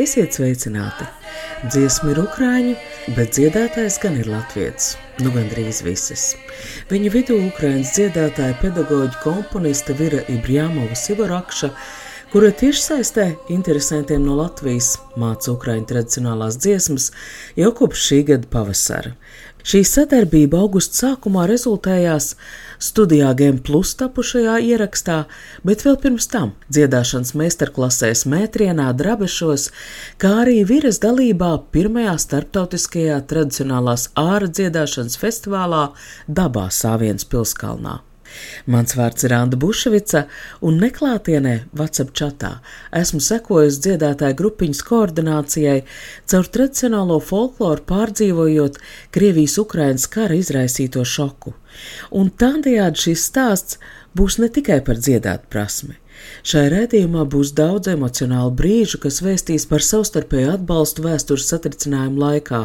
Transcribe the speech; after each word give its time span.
Esiet 0.00 0.32
sveicināti! 0.32 1.04
Dziesma 1.68 2.14
ir 2.14 2.20
ukrāņu, 2.22 2.70
bet 3.18 3.34
dziedātājs 3.36 3.98
gan 4.00 4.14
ir 4.16 4.30
latvietis. 4.32 4.94
Nu, 5.20 5.28
gandrīz 5.34 5.82
visas. 5.84 6.22
Viņu 6.88 7.10
vidū 7.12 7.36
ukrāņu 7.50 7.84
dziedātāja, 7.84 8.56
pedagoģa, 8.62 9.18
komponiste 9.20 9.92
Vira 9.98 10.22
Ibrjāmova 10.32 10.96
Sivarakša, 10.96 11.68
kura 12.30 12.50
tiešsaistē 12.54 13.24
interesantiem 13.50 14.22
no 14.22 14.36
Latvijas 14.38 14.92
māca 15.18 15.50
ukrāņu 15.50 15.88
tradicionālās 15.90 16.60
dziesmas 16.62 17.08
jau 17.58 17.70
kopš 17.74 18.02
šī 18.06 18.18
gada 18.28 18.46
pavasara. 18.52 19.16
Šī 19.66 19.80
sadarbība 19.84 20.60
augusta 20.62 21.00
sākumā 21.02 21.48
rezultējās 21.50 22.28
studijā 22.80 23.32
Game 23.36 23.58
Plus 23.66 23.96
tapušajā 23.98 24.54
ierakstā, 24.62 25.16
bet 25.66 25.82
vēl 25.84 25.98
pirms 26.00 26.30
tam 26.30 26.52
dziedāšanas 26.72 27.34
meistarklasēs 27.40 28.22
Mētrienā, 28.30 28.92
Drabešos, 28.96 29.66
kā 30.22 30.30
arī 30.44 30.60
viras 30.68 31.02
dalībā 31.02 31.56
pirmajā 31.74 32.14
starptautiskajā 32.26 33.18
tradicionālās 33.32 34.06
āra 34.14 34.46
dziedāšanas 34.48 35.18
festivālā 35.20 35.88
Dabā 36.30 36.70
Sāviens 36.70 37.26
Pilskalnā. 37.26 37.98
Mans 38.70 38.96
vārds 38.98 39.24
ir 39.26 39.34
Anna 39.36 39.58
Bušvica, 39.60 40.24
un 40.66 40.80
neklātienē 40.82 41.54
WhatsApp 41.76 42.12
čatā 42.16 42.52
esmu 43.00 43.20
sekojusi 43.24 43.82
dziedātāju 43.86 44.38
grupiņas 44.40 44.82
koordinācijai 44.90 45.78
caur 46.30 46.50
tradicionālo 46.56 47.20
folkloru 47.24 47.86
pārdzīvojot 47.88 48.78
Krievijas-Ukrainas 49.16 50.06
kara 50.12 50.38
izraisīto 50.38 51.04
šoku. 51.04 51.54
Un 52.10 52.30
tādējādi 52.30 53.06
šis 53.06 53.26
stāsts 53.30 53.80
būs 54.16 54.40
ne 54.42 54.50
tikai 54.52 54.80
par 54.86 54.98
dziedāt 55.00 55.48
prasmi. 55.52 55.96
Šai 56.46 56.68
redzējumā 56.72 57.26
būs 57.28 57.52
daudz 57.56 57.90
emocionālu 57.92 58.52
brīžu, 58.56 59.00
kas 59.02 59.20
vēstīs 59.24 59.66
par 59.68 59.84
savstarpēju 59.84 60.54
atbalstu 60.54 61.04
vēstures 61.04 61.48
satricinājumu 61.52 62.22
laikā, 62.22 62.62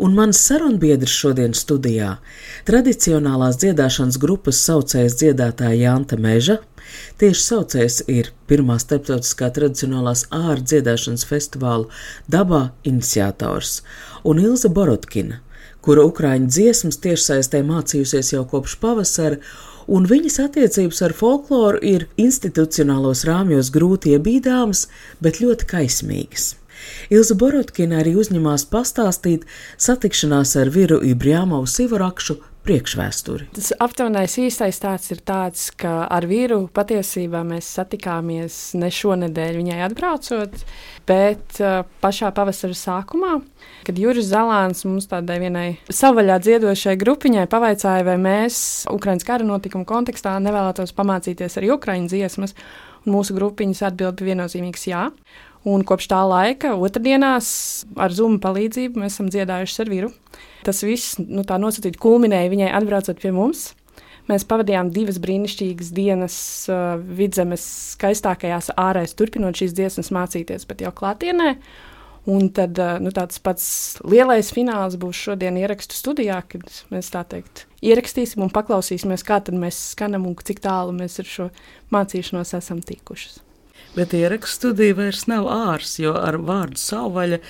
un 0.00 0.14
mans 0.16 0.40
sarunbiedrs 0.46 1.16
šodien 1.22 1.56
studijā- 1.56 2.16
tradicionālās 2.68 3.58
dziedāšanas 3.62 4.18
grupas 4.22 4.62
saucējs 4.66 5.18
dziedātāja 5.20 5.80
Janta 5.84 6.16
Meža. 6.16 6.60
Tieši 7.18 7.42
saucējs 7.44 8.00
ir 8.08 8.32
pirmā 8.48 8.78
starptautiskā 8.82 9.50
tradicionālās 9.54 10.24
ārā 10.30 10.62
dziedāšanas 10.62 11.26
festivāla 11.28 11.86
dabā 12.28 12.70
iniciators, 12.84 13.82
un 14.24 14.38
Ilza 14.38 14.68
Borotkina, 14.68 15.40
kura 15.82 16.02
ukrāņu 16.08 16.48
dziesmas 16.48 16.98
tiešsaistē 17.04 17.62
mācījusies 17.66 18.32
jau 18.32 18.44
kopš 18.44 18.76
pavasara, 18.80 19.38
un 19.90 20.06
viņas 20.10 20.38
attiecības 20.46 21.02
ar 21.06 21.14
folkloru 21.16 21.80
ir 21.86 22.06
institucionālos 22.20 23.24
rāmjos 23.28 23.72
grūti 23.74 24.14
iebīdāmas, 24.16 24.86
bet 25.22 25.42
ļoti 25.42 25.68
kaismīgas. 25.74 26.54
Ilza 27.12 27.36
Borotkina 27.36 27.98
arī 28.00 28.14
uzņemās 28.16 28.64
pastāstīt 28.72 29.44
satikšanās 29.76 30.54
ar 30.56 30.70
Viru 30.72 31.00
Ibrjāmovu 31.04 31.68
Sivarakšu 31.68 32.38
priekšvēsturi. 32.66 33.48
Tas 33.56 33.70
aptuvenais 33.80 34.34
īstais 34.40 34.76
stāsts 34.76 35.14
ir 35.14 35.22
tāds, 35.26 35.68
ka 35.80 36.04
ar 36.12 36.26
vīru 36.28 36.62
patiesībā 36.74 37.42
mēs 37.46 37.68
satikāmies 37.78 38.58
ne 38.78 38.90
šonadēļ 38.92 39.58
viņai 39.60 39.78
atbraucot, 39.86 40.58
bet 41.08 41.60
uh, 41.62 41.80
pašā 42.04 42.30
pavasara 42.36 42.76
sākumā, 42.76 43.38
kad 43.86 43.98
Juris 44.00 44.28
Zalāns 44.30 44.84
mums 44.88 45.08
tādai 45.10 45.40
vienai 45.42 45.66
savvaļā 45.88 46.38
dziedošai 46.44 46.96
grupiņai 47.00 47.48
pavaicāja, 47.50 48.06
vai 48.06 48.18
mēs 48.20 48.60
Ukraiņas 48.92 49.26
kara 49.28 49.48
notikuma 49.48 49.88
kontekstā 49.88 50.36
nevēlētos 50.44 50.94
pamācīties 50.96 51.58
arī 51.60 51.72
Ukraiņu 51.76 52.12
dziesmas, 52.12 52.56
un 53.06 53.16
mūsu 53.16 53.36
grupiņas 53.38 53.86
atbild 53.88 54.20
bija 54.20 54.34
viennozīmīgs 54.34 54.90
jā. 54.90 55.08
Un 55.68 55.82
kopš 55.84 56.06
tā 56.08 56.20
laika, 56.24 56.72
otrdienās, 56.80 57.50
ar 58.00 58.14
zūmu 58.16 58.38
palīdzību 58.40 59.02
mēs 59.02 59.18
esam 59.18 59.28
dziedājuši 59.32 59.82
ar 59.82 59.90
vīru. 59.92 60.08
Tas 60.64 60.80
viss 60.86 61.18
nu, 61.20 61.44
tā 61.44 61.58
nosacīti 61.60 62.00
kulminēja 62.00 62.52
viņai 62.52 62.70
atbraucot 62.78 63.20
pie 63.20 63.32
mums. 63.36 63.66
Mēs 64.30 64.46
pavadījām 64.48 64.92
divas 64.94 65.18
brīnišķīgas 65.20 65.90
dienas 65.92 66.36
uh, 66.70 66.94
vidzemes 67.18 67.64
skaistākajās 67.96 68.70
ārēs, 68.78 69.16
turpinot 69.18 69.58
šīs 69.58 69.74
dziesmas 69.76 70.12
mācīties, 70.14 70.64
bet 70.70 70.84
jau 70.84 70.94
klātienē. 70.96 71.56
Un 72.30 72.48
tad 72.56 72.78
uh, 72.80 72.96
nu, 73.02 73.12
tāds 73.16 73.40
pats 73.42 73.66
lielais 74.06 74.52
fināls 74.54 74.96
būs 75.00 75.26
šodien 75.26 75.58
ierakstu 75.60 75.98
studijā, 75.98 76.40
kad 76.48 76.64
mēs 76.94 77.12
tā 77.12 77.24
teikt 77.28 77.66
ierakstīsim 77.84 78.44
un 78.44 78.54
paklausīsimies, 78.54 79.26
kā 79.26 79.42
tad 79.44 79.60
mēs 79.60 79.90
skanam 79.96 80.28
un 80.30 80.36
cik 80.40 80.64
tālu 80.64 80.96
mēs 80.96 81.20
ar 81.20 81.30
šo 81.36 81.52
mācīšanos 81.92 82.56
esam 82.60 82.84
tikušas. 82.84 83.40
Bet 83.96 84.12
ierakstu 84.14 84.70
studija 84.70 84.94
vairs 84.94 85.24
nav 85.26 85.48
ārs, 85.50 85.96
jo 85.98 86.12
ar 86.14 86.36
vārdu 86.46 86.78
savvaļa 86.78 87.40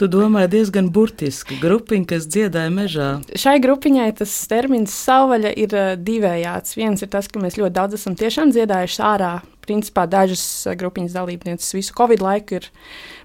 tu 0.00 0.06
domāji 0.08 0.48
diezgan 0.54 0.86
burtiski. 0.94 1.58
Grupiņa, 1.60 2.06
kas 2.14 2.24
dziedāja 2.24 2.72
mežā. 2.72 3.08
Šai 3.36 3.58
grupiņai 3.60 4.06
tas 4.22 4.32
termins 4.48 4.94
savvaļa 4.96 5.52
ir 5.60 5.76
uh, 5.76 5.90
divējāds. 6.00 6.78
Viens 6.80 7.04
ir 7.04 7.10
tas, 7.12 7.28
ka 7.28 7.42
mēs 7.42 7.58
ļoti 7.60 7.76
daudz 7.76 7.98
esam 7.98 8.16
tiešām 8.16 8.54
dziedājuši 8.56 9.02
ārā. 9.10 9.34
Principā 9.66 10.06
dažas 10.08 10.44
uh, 10.64 10.72
grupiņas 10.80 11.18
dalībnieces 11.18 11.76
visu 11.76 11.96
Covid 11.98 12.24
laiku 12.24 12.62
ir 12.62 12.70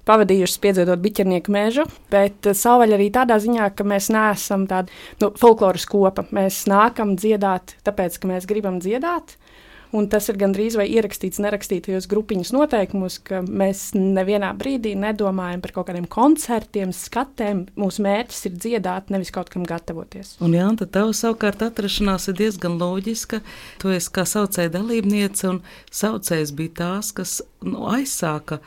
pavadījušas 0.10 0.60
piedziedot 0.68 1.00
biķernieku 1.06 1.56
mežu, 1.56 1.88
bet 2.12 2.52
uh, 2.52 2.58
savvaļa 2.60 3.00
arī 3.00 3.08
tādā 3.16 3.40
ziņā, 3.40 3.72
ka 3.72 3.88
mēs 3.88 4.12
neesam 4.12 4.68
tādi 4.68 4.92
nu, 5.24 5.32
folkloras 5.40 5.88
kopa. 5.88 6.28
Mēs 6.36 6.66
nākam 6.68 7.16
dziedāt, 7.16 7.78
tāpēc, 7.88 8.20
ka 8.20 8.36
mēs 8.36 8.52
gribam 8.52 8.84
dziedāt. 8.84 9.38
Un 9.96 10.10
tas 10.12 10.26
ir 10.28 10.36
gandrīz 10.40 10.76
vai 10.76 10.88
ierakstīts 10.92 11.40
nerakstītajos 11.44 12.08
grupiņas 12.12 12.52
noteikumos, 12.56 13.20
ka 13.24 13.40
mēs 13.46 13.94
nevienā 13.96 14.50
brīdī 14.60 14.92
nedomājam 15.00 15.62
par 15.64 15.72
kaut 15.78 15.90
kādiem 15.90 16.08
koncertiem, 16.12 16.92
skatēm. 16.96 17.66
Mūsu 17.80 18.04
mērķis 18.04 18.50
ir 18.50 18.58
dziedāt, 18.58 19.14
nevis 19.14 19.32
kaut 19.36 19.52
kam 19.54 19.64
gatavoties. 19.68 20.34
Un 20.44 20.56
Jānta, 20.58 20.88
tev 20.90 21.14
savukārt 21.16 21.64
atrašanās 21.64 22.28
ir 22.32 22.40
diezgan 22.42 22.76
loģiska. 22.82 23.40
Tu 23.80 23.94
esi 23.96 24.12
kā 24.16 24.26
saucēja 24.28 24.74
dalībniece, 24.74 25.48
un 25.54 25.62
saucējs 25.96 26.52
bija 26.58 26.76
tās, 26.82 27.14
kas 27.16 27.38
nu, 27.64 27.86
aizsāka 27.94 28.60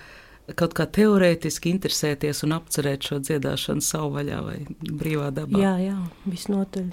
kaut 0.57 0.73
kā 0.79 0.87
teorētiski 0.89 1.75
interesēties 1.75 2.41
un 2.47 2.57
apcerēt 2.57 3.11
šo 3.11 3.21
dziedāšanu 3.21 3.85
savvaļā 3.85 4.41
vai 4.47 4.57
brīvā 4.81 5.29
dabā. 5.37 5.61
Jā, 5.61 5.75
jā, 5.91 5.99
visnotaļ. 6.25 6.89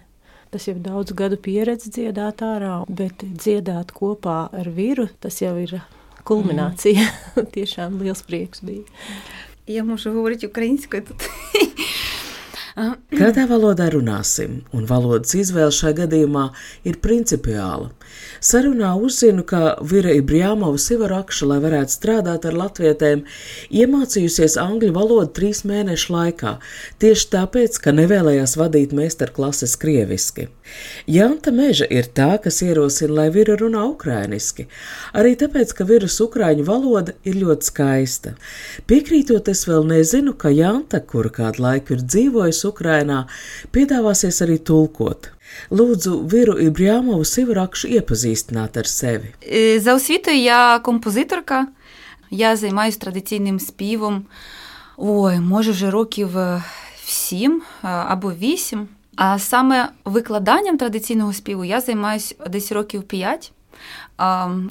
Tas 0.50 0.66
jau 0.66 0.74
ir 0.74 0.82
daudz 0.82 1.14
gadu 1.14 1.38
pieredze 1.38 1.92
dziedāt 1.94 2.42
ārā, 2.42 2.80
bet 2.88 3.22
dziedāt 3.22 3.92
kopā 3.94 4.48
ar 4.50 4.70
vīru, 4.74 5.06
tas 5.22 5.38
jau 5.42 5.54
ir 5.62 5.76
kulminācija. 6.26 7.06
Mm. 7.36 7.50
Tiešām 7.54 8.00
liels 8.02 8.24
prieks 8.26 8.64
bija. 8.66 8.82
Я 9.66 9.84
можу 9.84 10.12
говорити 10.12 10.46
українською 10.46 11.02
тут. 11.02 11.30
Kādā 12.75 13.45
valodā 13.47 13.85
runāsim, 13.93 14.57
un 14.75 14.83
valodas 14.89 15.31
izvēle 15.39 15.71
šai 15.71 15.93
gadījumā 15.95 16.49
ir 16.83 16.97
principiāla. 16.99 17.87
Sarunā 18.43 18.89
uzzinu, 18.99 19.45
ka 19.47 19.77
Vira 19.79 20.11
Ibrjāmova 20.11 20.75
Sivarakša, 20.83 21.47
lai 21.53 21.61
varētu 21.63 21.95
strādāt 21.95 22.47
ar 22.49 22.57
latvietēm, 22.59 23.23
iemācījusies 23.71 24.57
angļu 24.59 24.91
valodu 24.97 25.31
trīs 25.39 25.63
mēnešu 25.63 26.17
laikā, 26.17 26.57
tieši 26.99 27.31
tāpēc, 27.37 27.79
ka 27.79 27.95
nevēlējās 27.95 28.57
vadīt 28.59 28.91
meistarklases 28.99 29.77
krieviski. 29.79 30.49
Janta 31.06 31.50
meža 31.50 31.86
ir 31.90 32.06
tā, 32.14 32.36
kas 32.42 32.60
ierosina, 32.62 33.14
lai 33.18 33.26
vīra 33.34 33.56
runā 33.58 33.82
ukrainiski, 33.90 34.68
arī 35.14 35.34
tāpēc, 35.40 35.74
ka 35.74 35.86
vīrus 35.88 36.20
ukraiņu 36.22 36.66
valoda 36.68 37.16
ir 37.24 37.40
ļoti 37.42 37.70
skaista. 37.70 38.34
Piekrītot, 38.86 39.50
es 39.50 39.66
vēl 39.68 39.88
nezinu, 39.90 40.36
ka 40.38 40.52
Janta, 40.54 41.00
kura 41.00 41.32
kādu 41.40 41.64
laiku 41.66 41.96
ir 41.96 42.06
dzīvojusi 42.06 42.66
Ukrainā, 42.70 43.24
piedāvāsies 43.74 44.42
arī 44.46 44.60
tulkot. 44.62 45.32
Lūdzu, 45.70 46.14
Viru 46.30 46.54
Ibrāmovu 46.62 47.24
Sivarakšu 47.26 47.90
iepazīstināt 47.98 48.78
ar 48.78 48.86
sevi. 48.86 49.34
Е, 49.42 49.80
За 49.80 49.94
освітою 49.94 50.36
я 50.36 50.78
композиторка. 50.78 51.66
Я 52.30 52.56
займаюся 52.56 52.98
традиційним 52.98 53.60
співом. 53.60 54.24
Ой, 54.96 55.40
може, 55.40 55.70
вже 55.70 55.90
років 55.90 56.38
е, 56.38 56.62
сім 57.04 57.62
е, 57.84 57.88
або 57.88 58.32
вісім. 58.32 58.88
А 59.15 59.39
саме 59.39 59.89
викладанням 60.05 60.77
традиційного 60.77 61.33
співу 61.33 61.65
я 61.65 61.81
займаюся 61.81 62.35
десь 62.49 62.71
років 62.71 63.03
п'ять. 63.03 63.51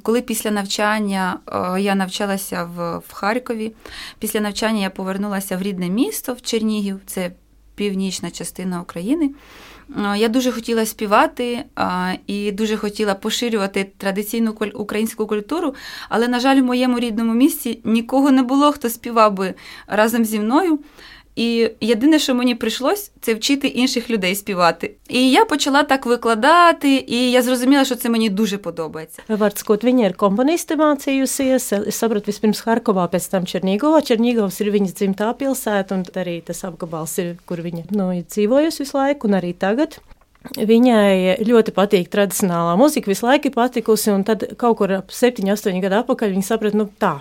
Коли 0.02 0.22
після 0.22 0.50
навчання 0.50 1.38
е, 1.46 1.80
я 1.80 1.94
навчалася 1.94 2.64
в, 2.64 2.98
в 2.98 3.12
Харкові, 3.12 3.72
після 4.18 4.40
навчання 4.40 4.80
я 4.82 4.90
повернулася 4.90 5.56
в 5.56 5.62
рідне 5.62 5.88
місто 5.88 6.32
в 6.32 6.42
Чернігів, 6.42 7.00
це 7.06 7.30
північна 7.74 8.30
частина 8.30 8.80
України. 8.80 9.30
Е, 9.98 10.18
Я 10.18 10.28
дуже 10.28 10.52
хотіла 10.52 10.86
співати 10.86 11.64
і 12.26 12.52
дуже 12.52 12.76
хотіла 12.76 13.14
поширювати 13.14 13.90
традиційну 13.98 14.56
українську 14.74 15.26
культуру, 15.26 15.74
але, 16.08 16.28
на 16.28 16.40
жаль, 16.40 16.60
в 16.60 16.64
моєму 16.64 16.98
рідному 16.98 17.34
місті 17.34 17.80
нікого 17.84 18.30
не 18.30 18.42
було, 18.42 18.72
хто 18.72 18.90
співав 18.90 19.32
би 19.32 19.54
разом 19.86 20.24
зі 20.24 20.40
мною. 20.40 20.78
І 21.39 21.71
єдине, 21.81 22.19
що 22.19 22.35
мені 22.35 22.55
прийшлось, 22.55 23.11
це 23.21 23.33
вчити 23.33 23.67
інших 23.67 24.09
людей 24.09 24.35
співати. 24.35 24.91
І 25.09 25.31
я 25.31 25.45
почала 25.45 25.83
так 25.83 26.05
викладати, 26.05 27.05
і 27.07 27.31
я 27.31 27.41
зрозуміла, 27.41 27.85
що 27.85 27.95
це 27.95 28.09
мені 28.09 28.29
дуже 28.29 28.57
подобається. 28.57 29.21
Var 29.29 29.53
sakot, 29.55 29.83
viņa 29.83 30.09
ir 30.09 30.13
komponiste 30.19 30.75
mācījusies. 30.75 31.87
Es 31.87 31.95
saprotu, 31.95 32.27
vispirms 32.31 32.59
Harkovā, 32.65 33.07
pēc 33.07 33.29
tam 33.31 33.47
Černīgovā. 33.47 34.03
Černīgovs 34.03 34.59
ir 34.59 34.71
viņas 34.75 34.97
dzimtā 34.99 35.31
pilsēta, 35.39 35.95
un 35.95 36.03
arī 36.19 36.41
tas 36.43 36.63
apgabals 36.67 37.15
ir, 37.23 37.37
kur 37.47 37.63
viņa 37.63 37.87
nu, 37.95 38.11
ir 38.19 38.27
dzīvojusi 38.27 38.83
visu 38.83 38.97
laiku, 38.99 39.31
un 39.31 39.39
arī 39.39 39.55
tagad. 39.55 39.99
Viņai 40.59 41.39
ļoti 41.47 41.71
patīk 41.71 42.11
tradicionālā 42.11 42.75
mūzika, 42.79 43.11
visu 43.11 43.27
laiku 43.29 43.47
ir 43.47 43.55
patikusi, 43.55 44.11
un 44.11 44.27
tad 44.27 44.43
kaut 44.59 44.79
kur 44.79 44.91
ap 44.99 45.11
7, 45.11 45.47
8 45.55 45.83
gadu 45.83 46.03
atpakaļ 46.03 46.35
viņa 46.35 46.47
saprata, 46.51 46.79
nu 46.79 46.91
tā. 46.99 47.19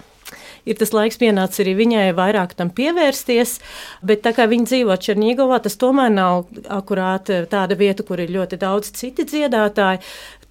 Ir 0.70 0.78
tas 0.80 0.94
laiks 0.96 1.20
pienācis 1.20 1.64
arī 1.64 1.74
viņai 1.76 2.06
vairāk 2.16 2.54
tam 2.56 2.70
pievērsties, 2.74 3.58
bet 4.06 4.24
tā 4.24 4.32
kā 4.36 4.48
viņa 4.52 4.70
dzīvo 4.70 4.96
Černīgovā, 5.08 5.60
tas 5.64 5.76
tomēr 5.80 6.14
nav 6.14 6.48
akurāti 6.72 7.44
tāda 7.52 7.76
vieta, 7.80 8.06
kur 8.08 8.24
ir 8.24 8.32
ļoti 8.32 8.60
daudz 8.62 8.94
citi 8.96 9.28
dziedātāji. 9.28 10.00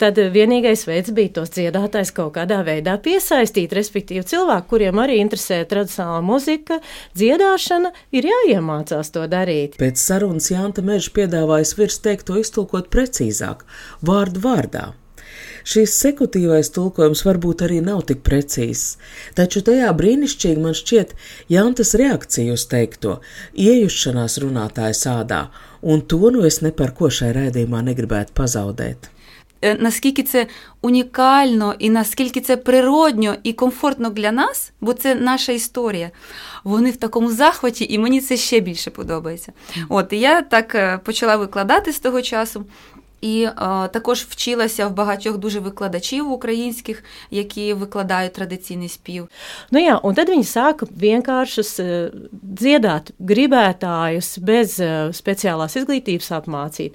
Tad 0.02 0.18
vienīgais 0.34 0.82
veids 0.88 1.12
bija 1.14 1.30
tos 1.36 1.52
dziedātājus 1.54 2.10
kaut 2.16 2.32
kādā 2.34 2.58
veidā 2.66 2.96
piesaistīt, 3.00 3.72
respektīvi 3.76 4.24
cilvēku, 4.26 4.72
kuriem 4.72 4.98
arī 4.98 5.20
interesē 5.22 5.60
tradicionālā 5.70 6.24
muzika, 6.26 6.80
dziedāšana, 7.14 7.92
ir 8.10 8.26
jāiemācās 8.32 9.12
to 9.14 9.28
darīt. 9.30 9.78
Pēc 9.78 10.02
sarunas 10.02 10.50
Janta 10.50 10.82
Meža 10.82 11.12
piedāvājas 11.14 11.76
virs 11.78 12.00
teikto 12.02 12.40
iztulkot 12.40 12.90
precīzāk, 12.90 13.62
vārdu 14.02 14.42
vārdā. 14.42 14.90
Šīs 15.67 15.95
sekutīvais 16.03 16.71
tulkojums 16.75 17.23
varbūt 17.27 17.65
arī 17.67 17.81
nav 17.85 18.05
tik 18.09 18.23
precīzs, 18.27 18.97
taču 19.35 19.63
tajā 19.67 19.91
brīnišķīgi 19.97 20.63
man 20.63 20.77
šķiet 20.77 21.13
Jantas 21.51 21.93
reakcija 21.99 22.55
uz 22.55 22.67
teikto, 22.71 23.19
iejušanās 23.53 24.39
runātāja 24.43 24.95
sādā, 24.95 25.43
un 25.81 26.01
to 26.01 26.31
nu 26.31 26.45
es 26.47 26.61
ne 26.61 26.71
par 26.71 26.95
ko 26.97 27.11
šai 27.11 27.33
raidījumā 27.37 27.83
negribētu 27.91 28.35
pazaudēt. 28.37 29.11
Е, 29.61 29.77
Наскільки 29.79 30.23
це 30.23 30.47
унікально 30.81 31.75
і 31.79 31.89
наскільки 31.89 32.41
це 32.41 32.57
природньо 32.57 33.35
і 33.43 33.53
комфортно 33.53 34.09
для 34.09 34.31
нас, 34.31 34.71
бо 34.81 34.93
це 34.93 35.15
наша 35.15 35.51
історія. 35.51 36.11
Вони 36.63 36.91
в 36.91 36.97
такому 36.97 37.31
захваті, 37.31 37.87
і 37.89 37.99
мені 37.99 38.21
це 38.21 38.37
ще 38.37 38.59
більше 38.59 38.91
подобається. 38.91 39.51
От 39.89 40.13
і 40.13 40.19
я 40.19 40.41
так 40.41 40.75
е, 40.75 40.99
почала 41.03 41.35
викладати 41.35 41.93
з 41.93 41.99
того 41.99 42.21
часу. 42.21 42.65
І 43.21 43.43
е, 43.43 43.51
також 43.87 44.21
вчилася 44.29 44.87
в 44.87 44.93
багатьох 44.93 45.37
дуже 45.37 45.59
викладачів 45.59 46.31
українських, 46.31 47.03
які 47.31 47.73
викладають 47.73 48.33
традиційний 48.33 48.89
спів. 48.89 49.27
Nu 49.71 49.79
jā, 49.79 49.97
un 50.01 50.13
tad 50.15 50.29
viņi 50.29 50.45
sāka 50.45 50.85
vienkāršus 50.85 51.71
eh, 51.81 52.13
dziedāt 52.61 53.11
gribētājus 53.19 54.37
bez 54.39 54.77
eh, 54.79 55.09
speciālās 55.11 55.75
izglītības 55.79 56.29
apmācīt. 56.39 56.93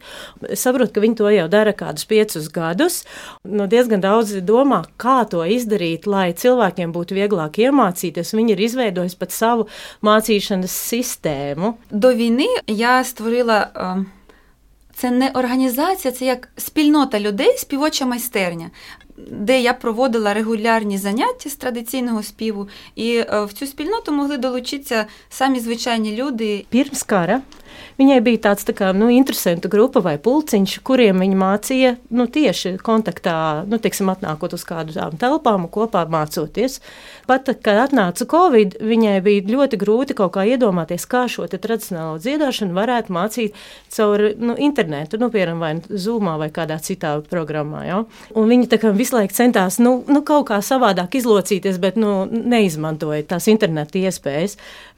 Es 0.49 0.63
saprotu, 0.65 0.95
ka 0.95 1.03
viņi 1.05 1.19
to 1.21 1.29
jau 1.35 1.49
dara 1.53 1.75
kādus 1.77 2.07
piecus 2.09 2.49
gadus. 2.49 3.03
Nu, 3.45 3.67
diezgan 3.67 4.01
daudz 4.01 4.39
domā, 4.47 4.85
kā 4.97 5.19
to 5.29 5.43
izdarīt, 5.45 6.07
lai 6.07 6.33
cilvēkiem 6.33 6.95
būtu 6.97 7.19
vieglāk 7.19 7.61
iemācīties. 7.67 8.33
Viņi 8.39 8.55
ir 8.55 8.65
izveidojuši 8.69 9.21
pat 9.21 9.37
savu 9.37 9.69
mācīšanas 10.07 10.73
sistēmu. 10.91 11.77
До 11.91 12.15
війни 12.15 12.49
я 12.67 13.05
створила. 13.05 13.69
Це 15.00 15.12
не 15.12 15.30
організація, 15.30 16.12
це 16.12 16.26
як 16.26 16.50
спільнота 16.58 17.20
людей, 17.20 17.58
співоча 17.58 18.06
майстерня, 18.06 18.70
де 19.18 19.62
я 19.62 19.74
проводила 19.74 20.34
регулярні 20.34 20.98
заняття 20.98 21.50
з 21.50 21.56
традиційного 21.56 22.24
співу, 22.24 22.68
і 22.96 23.16
е, 23.18 23.46
в 23.46 23.54
цю 23.54 23.68
спільноту 23.68 24.12
могли 24.12 24.38
долучитися 24.38 25.06
самі 25.30 25.60
звичайні 25.60 26.16
люди. 26.16 26.66
Kara 27.08 27.40
viņai 28.00 28.20
bija 28.26 28.44
tāds 28.50 28.68
tā 28.68 28.76
kā, 28.78 28.92
nu, 28.96 29.10
interesanta 29.14 29.70
grupa 29.72 30.02
vai 30.06 30.18
pulciņš, 30.22 30.78
kuriem 30.88 31.22
viņa 31.24 31.40
mācīja 31.42 31.94
nu, 32.16 32.28
tieši 32.32 32.76
kontaktā, 32.84 33.64
nu, 33.70 33.80
teiksim, 33.82 34.12
atnākot 34.14 34.56
uz 34.58 34.66
kādām 34.68 35.18
telpām 35.20 35.68
un 35.68 35.72
kopā 35.74 36.06
mācoties. 36.12 36.80
Pat, 37.28 37.50
kad 37.64 37.82
atnāca 37.88 38.28
Covid, 38.30 38.78
viņai 38.84 39.18
bija 39.26 39.46
ļoti 39.52 39.80
grūti 39.82 40.18
kaut 40.18 40.36
kā 40.38 40.46
iedomāties, 40.48 41.08
kā 41.10 41.26
šo 41.32 41.48
tradicionālo 41.52 42.18
dziedāšanu 42.24 42.76
varētu 42.78 43.14
mācīt 43.16 43.58
caur 43.94 44.28
nu, 44.40 44.56
internetu, 44.58 45.20
nu, 45.22 45.32
piemēram, 45.34 45.62
vai 45.64 45.74
Zoomā 45.88 46.38
vai 46.40 46.50
kādā 46.54 46.80
citā 46.84 47.18
programmā. 47.30 47.84
Ja? 47.88 48.02
Un 48.38 48.52
viņa 48.52 48.72
tā 48.74 48.82
kā 48.82 48.94
visu 48.96 49.18
laiku 49.18 49.36
centās 49.38 49.80
nu, 49.84 50.00
nu, 50.08 50.24
kaut 50.28 50.50
kā 50.52 50.60
savādāk 50.64 51.20
izlocīties, 51.20 51.80
bet 51.84 52.00
nu, 52.00 52.20
neizmantoja 52.28 53.26
tās 53.34 53.50
interneta 53.52 54.00
iespējas. 54.02 54.58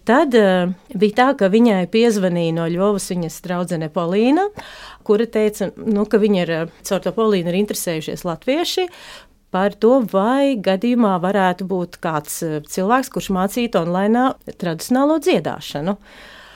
Tad 0.09 0.33
uh, 0.33 0.71
bija 0.97 1.13
tā, 1.19 1.27
ka 1.37 1.51
viņai 1.53 1.83
piezvanīja 1.93 2.55
no 2.57 2.65
Ļovas 2.71 3.11
viņas 3.11 3.35
draudzene 3.45 3.91
Polīna, 3.93 4.47
kura 5.05 5.27
teica, 5.29 5.69
nu, 5.77 6.07
ka 6.09 6.17
viņa 6.21 6.39
ir 6.41 6.51
eh, 6.55 6.71
caur 6.89 7.03
to 7.03 7.13
Polīnu 7.13 7.51
ir 7.51 7.59
interesējušies 7.59 8.25
latvieši. 8.25 8.87
Par 9.53 9.73
to, 9.81 9.99
vai 10.09 10.57
gadījumā 10.61 11.15
varētu 11.21 11.69
būt 11.69 11.99
kāds 12.01 12.41
eh, 12.45 12.57
cilvēks, 12.65 13.13
kurš 13.13 13.29
mācītu 13.37 13.83
online 13.83 14.31
tradicionālo 14.49 15.19
dziedāšanu. 15.25 15.97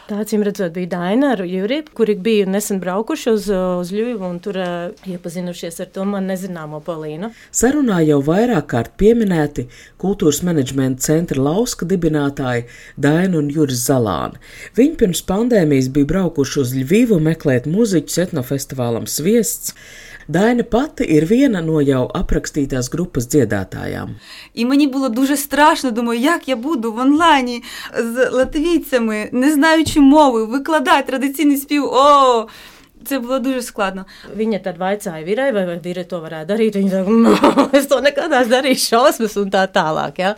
Tā 0.03 0.17
acīm 0.19 0.41
redzot, 0.43 0.73
bija 0.75 0.89
Daina 0.97 1.29
ar 1.31 1.41
Juriju, 1.47 1.85
kuri 1.95 2.17
bija 2.19 2.43
nesen 2.51 2.81
braukuši 2.83 3.29
uz, 3.31 3.45
uz 3.47 3.91
Ļuvu 3.95 4.25
un 4.27 4.41
tur 4.43 4.57
uh, 4.59 5.05
iepazinušies 5.07 5.79
ar 5.79 5.87
to 5.95 6.03
man 6.03 6.27
nezināmo 6.27 6.81
Polīnu. 6.83 7.29
Sarunā 7.55 8.01
jau 8.03 8.17
vairāk 8.27 8.67
kārt 8.73 8.97
pieminēti 8.99 9.69
kultūras 10.03 10.41
menedžmenta 10.43 11.05
centra 11.07 11.39
lauska 11.45 11.87
dibinātāji 11.87 12.65
Daina 12.99 13.39
un 13.39 13.47
Juris 13.55 13.85
Zalāni. 13.87 14.43
Viņi 14.75 14.99
pirms 14.99 15.23
pandēmijas 15.29 15.87
bija 15.95 16.11
braukuši 16.11 16.59
uz 16.65 16.75
Ļvivu 16.75 17.21
meklēt 17.23 17.71
muziķus 17.71 18.25
etnofestivālam 18.25 19.07
Sviests. 19.07 19.71
Daina 20.27 20.63
pati 20.63 21.03
ir 21.03 21.25
viena 21.25 21.61
no 21.61 21.81
jau 21.81 22.05
aprakstītās 22.07 22.89
grupas 22.91 23.27
dziedātājām. 23.27 24.15
І 24.53 24.65
мені 24.65 24.87
було 24.87 25.09
дуже 25.09 25.37
страшно, 25.37 25.91
думаю, 25.91 26.19
як 26.19 26.47
я 26.47 26.55
буду 26.55 26.91
в 26.91 26.99
онлайні 26.99 27.63
з 27.97 28.29
латвійцями, 28.29 29.29
не 29.31 29.53
знаючи 29.53 29.99
мови, 29.99 30.45
викладати 30.45 31.07
традиційний 31.07 31.57
спів. 31.57 31.83
О, 31.85 32.47
це 33.04 33.18
було 33.18 33.38
дуже 33.38 33.62
складно. 33.62 34.04
Viņa 34.36 34.60
tad 34.64 34.78
vaicāja 34.78 35.24
virai, 35.24 35.52
vai, 35.54 35.64
vai 35.66 35.78
vīri 35.82 36.04
to 36.08 36.20
varētu 36.22 36.50
darīt. 36.52 36.76
Viņa 36.76 36.90
teica, 36.90 37.10
no, 37.10 37.68
es 37.78 37.86
to 37.88 38.00
nekad 38.04 38.30
neesmu 38.32 38.52
darījis, 38.52 38.88
šausmas 38.90 39.36
un 39.40 39.52
tā 39.54 39.64
tālāk. 39.72 40.20
Ja? 40.20 40.34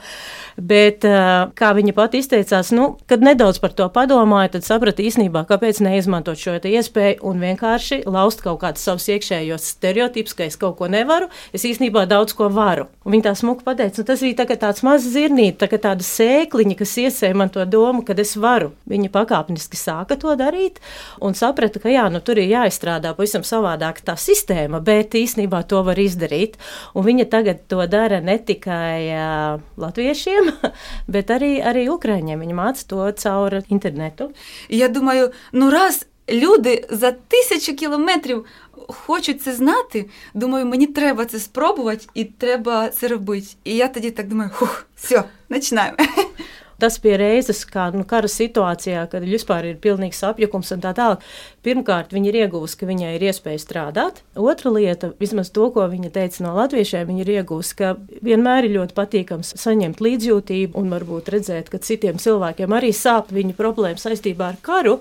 Bet, 0.60 1.06
ā, 1.06 1.48
kā 1.56 1.70
viņa 1.76 1.94
pati 1.96 2.20
izteicās, 2.20 2.72
nu, 2.76 2.98
kad 3.08 3.24
nedaudz 3.24 3.60
par 3.62 3.72
to 3.76 3.86
padomāja, 3.92 4.54
tad 4.56 4.66
saprata 4.66 5.02
īstenībā, 5.02 5.46
kāpēc 5.48 5.80
neizmantot 5.86 6.38
šo 6.38 6.58
te 6.60 6.72
iespēju 6.74 7.22
un 7.30 7.40
vienkārši 7.40 8.02
laust 8.10 8.44
kaut 8.44 8.60
kādus 8.62 8.84
savus 8.84 9.08
iekšējos 9.14 9.70
stereotipus, 9.76 10.36
ka 10.36 10.44
es 10.44 10.58
kaut 10.60 10.76
ko 10.78 10.90
nevaru. 10.90 11.30
Es 11.56 11.64
īstenībā 11.64 12.04
daudz 12.10 12.36
ko 12.36 12.50
varu. 12.52 12.88
Un 13.06 13.16
viņa 13.16 13.30
tā 13.30 13.34
smuki 13.40 13.64
pateica, 13.64 14.02
nu, 14.02 14.08
tas 14.10 14.24
bija 14.26 14.40
tā, 14.42 14.48
kā 14.50 14.58
tāds 14.60 14.84
mazs 14.86 15.08
zirnīte, 15.14 15.62
tā 15.62 15.70
kā 15.70 15.80
tāda 15.80 16.04
sēkliņa, 16.06 16.76
kas 16.82 16.96
iesēja 17.06 17.38
man 17.40 17.52
to 17.54 17.64
domu, 17.64 18.04
ka 18.06 18.18
es 18.20 18.36
varu. 18.36 18.74
Viņa 18.90 19.12
pakāpeniski 19.14 19.80
sāka 19.80 20.18
to 20.20 20.34
darīt 20.38 20.82
un 21.24 21.38
saprata, 21.38 21.80
ka 21.80 21.88
jā, 21.92 22.04
nu, 22.12 22.20
tur 22.24 22.38
ir 22.42 22.50
jāizstrādā 22.54 23.14
pavisam 23.16 23.42
savādāk 23.42 24.00
tā 24.06 24.14
sistēma, 24.14 24.80
bet 24.80 25.14
īstenībā 25.18 25.62
to 25.66 25.82
var 25.82 25.98
izdarīt. 25.98 26.58
Un 26.94 27.06
viņa 27.06 27.26
tagad 27.30 27.64
to 27.68 27.82
dara 27.90 28.20
ne 28.20 28.38
tikai 28.38 29.10
uh, 29.10 29.60
latviešiem, 29.80 30.52
bet 31.14 31.30
arī, 31.34 31.58
arī 31.64 31.88
ukraiņiem. 31.90 32.40
Viņa 32.40 32.54
māca 32.54 32.86
to 32.86 33.10
caur 33.16 33.62
internetu. 33.70 34.30
І 34.68 34.76
я 34.76 34.88
думаю, 34.88 35.32
ну 35.52 35.70
раз 35.70 36.06
люди 36.28 36.84
за 36.90 37.12
тисячу 37.12 37.76
кілометрів 37.76 38.44
хочуть 38.88 39.42
це 39.42 39.54
знати. 39.54 40.06
Думаю, 40.34 40.66
мені 40.66 40.86
треба 40.86 41.24
це 41.24 41.38
спробувати 41.38 42.06
і 42.14 42.24
треба 42.24 42.88
це 42.88 43.08
робити. 43.08 43.46
І 43.64 43.76
я 43.76 43.88
тоді 43.88 44.10
так 44.10 44.28
думаю, 44.28 44.50
хух, 44.54 44.86
все, 44.96 45.24
починаємо. 45.48 45.96
Tas 46.81 46.97
bija 46.99 47.19
reizes, 47.21 47.61
kā 47.69 47.85
nu, 47.95 48.03
kara 48.07 48.27
situācijā, 48.27 49.05
kad 49.11 49.23
vispār 49.23 49.69
ir 49.69 49.77
pilnīgs 49.83 50.19
apjukums 50.27 50.73
un 50.75 50.81
tā 50.83 50.91
tālāk. 50.97 51.23
Pirmkārt, 51.63 52.11
viņa 52.15 52.29
ir 52.31 52.39
ieguvusi, 52.41 52.75
ka 52.81 52.89
viņai 52.89 53.13
ir 53.15 53.23
iespēja 53.29 53.61
strādāt. 53.63 54.19
Otra 54.35 54.73
lieta, 54.75 55.13
vismaz 55.21 55.53
to, 55.55 55.69
ko 55.71 55.85
viņa 55.91 56.11
teica 56.17 56.43
no 56.43 56.51
latviešiem, 56.57 57.07
viņa 57.07 57.23
ir 57.23 57.31
ieguvusi, 57.37 57.77
ka 57.79 57.93
vienmēr 58.25 58.67
ir 58.67 58.75
ļoti 58.75 58.97
patīkams 58.97 59.55
saņemt 59.61 60.03
līdzjūtību 60.03 60.75
un 60.81 60.91
varbūt 60.91 61.31
redzēt, 61.37 61.71
ka 61.71 61.79
citiem 61.79 62.19
cilvēkiem 62.19 62.75
arī 62.75 62.91
sāp 62.95 63.31
viņu 63.35 63.55
problēmas 63.55 64.03
saistībā 64.09 64.51
ar 64.51 64.61
karu. 64.65 64.99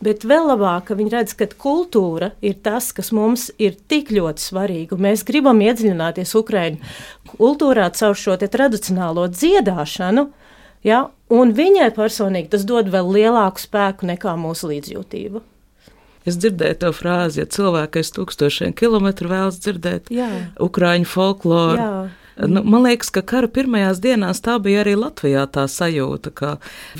Bet 0.00 0.26
vēl 0.28 0.44
labāk, 0.50 0.90
ka 0.90 0.96
viņi 0.96 1.12
redz, 1.12 1.32
ka 1.36 1.46
kultūra 1.56 2.34
ir 2.44 2.58
tas, 2.64 2.90
kas 2.92 3.14
mums 3.16 3.48
ir 3.56 3.78
tik 3.88 4.10
ļoti 4.12 4.44
svarīgi. 4.44 4.98
Mēs 5.00 5.24
gribam 5.24 5.62
iedziļināties 5.64 6.34
Ukraiņu 6.36 7.36
kultūrā 7.36 7.88
caur 7.96 8.18
šo 8.20 8.36
tradicionālo 8.36 9.24
dziedāšanu, 9.32 10.26
Ja? 10.86 11.06
Un 11.32 11.50
viņai 11.58 11.90
personīgi 11.96 12.52
tas 12.54 12.64
dod 12.68 12.90
vēl 12.92 13.08
lielāku 13.16 13.62
spēku 13.62 14.06
nekā 14.06 14.36
mūsu 14.38 14.70
līdzjūtība. 14.70 15.42
Es 16.26 16.38
dzirdēju 16.42 16.78
to 16.82 16.90
frāzi, 16.94 17.40
ja 17.42 17.46
cilvēki 17.50 18.02
aiz 18.02 18.10
tūkstošiem 18.14 18.72
kilometru 18.78 19.30
vēlas 19.30 19.60
dzirdēt 19.62 20.10
Jā. 20.14 20.28
ukraiņu 20.62 21.06
folkloru. 21.06 21.78
Jā. 21.78 22.25
Nu, 22.36 22.60
man 22.64 22.82
liekas, 22.82 23.08
ka 23.10 23.22
kara 23.24 23.48
pirmajās 23.48 24.00
dienās 24.04 24.42
tā 24.44 24.58
bija 24.60 24.82
arī 24.82 24.92
Latvijā 25.00 25.46
tā 25.48 25.62
sajūta, 25.72 26.32
ka 26.36 26.50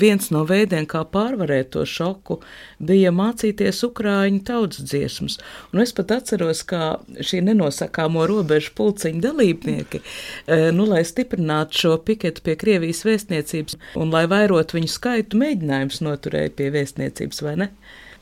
viens 0.01 0.31
no 0.33 0.41
veidiem, 0.49 0.87
kā 0.89 1.03
pārvarēt 1.13 1.69
to 1.75 1.83
šoku, 1.85 2.39
bija 2.81 3.11
mācīties 3.13 3.83
ukrāņu 3.85 4.41
tautas 4.47 4.81
dziesmas. 4.81 5.37
Un 5.75 5.83
es 5.83 5.93
pat 5.93 6.15
atceros, 6.15 6.63
kā 6.65 6.95
šī 7.21 7.43
nenosakāmo 7.51 8.25
robežu 8.29 8.73
pulciņu 8.79 9.21
dalībnieki, 9.27 10.01
eh, 10.01 10.71
nu, 10.73 10.89
lai 10.89 11.03
stiprinātu 11.05 11.83
šo 11.83 11.93
piketu 12.01 12.41
pie 12.41 12.57
Krievijas 12.57 13.03
vēstniecības 13.05 13.77
un 13.95 14.09
lai 14.09 14.25
vairot 14.25 14.73
viņu 14.73 14.89
skaitu, 14.89 15.37
mēģinājums 15.37 16.01
noturēja 16.01 16.55
pie 16.57 16.71
vēstniecības, 16.73 17.45
vai 17.45 17.55
ne? 17.61 17.69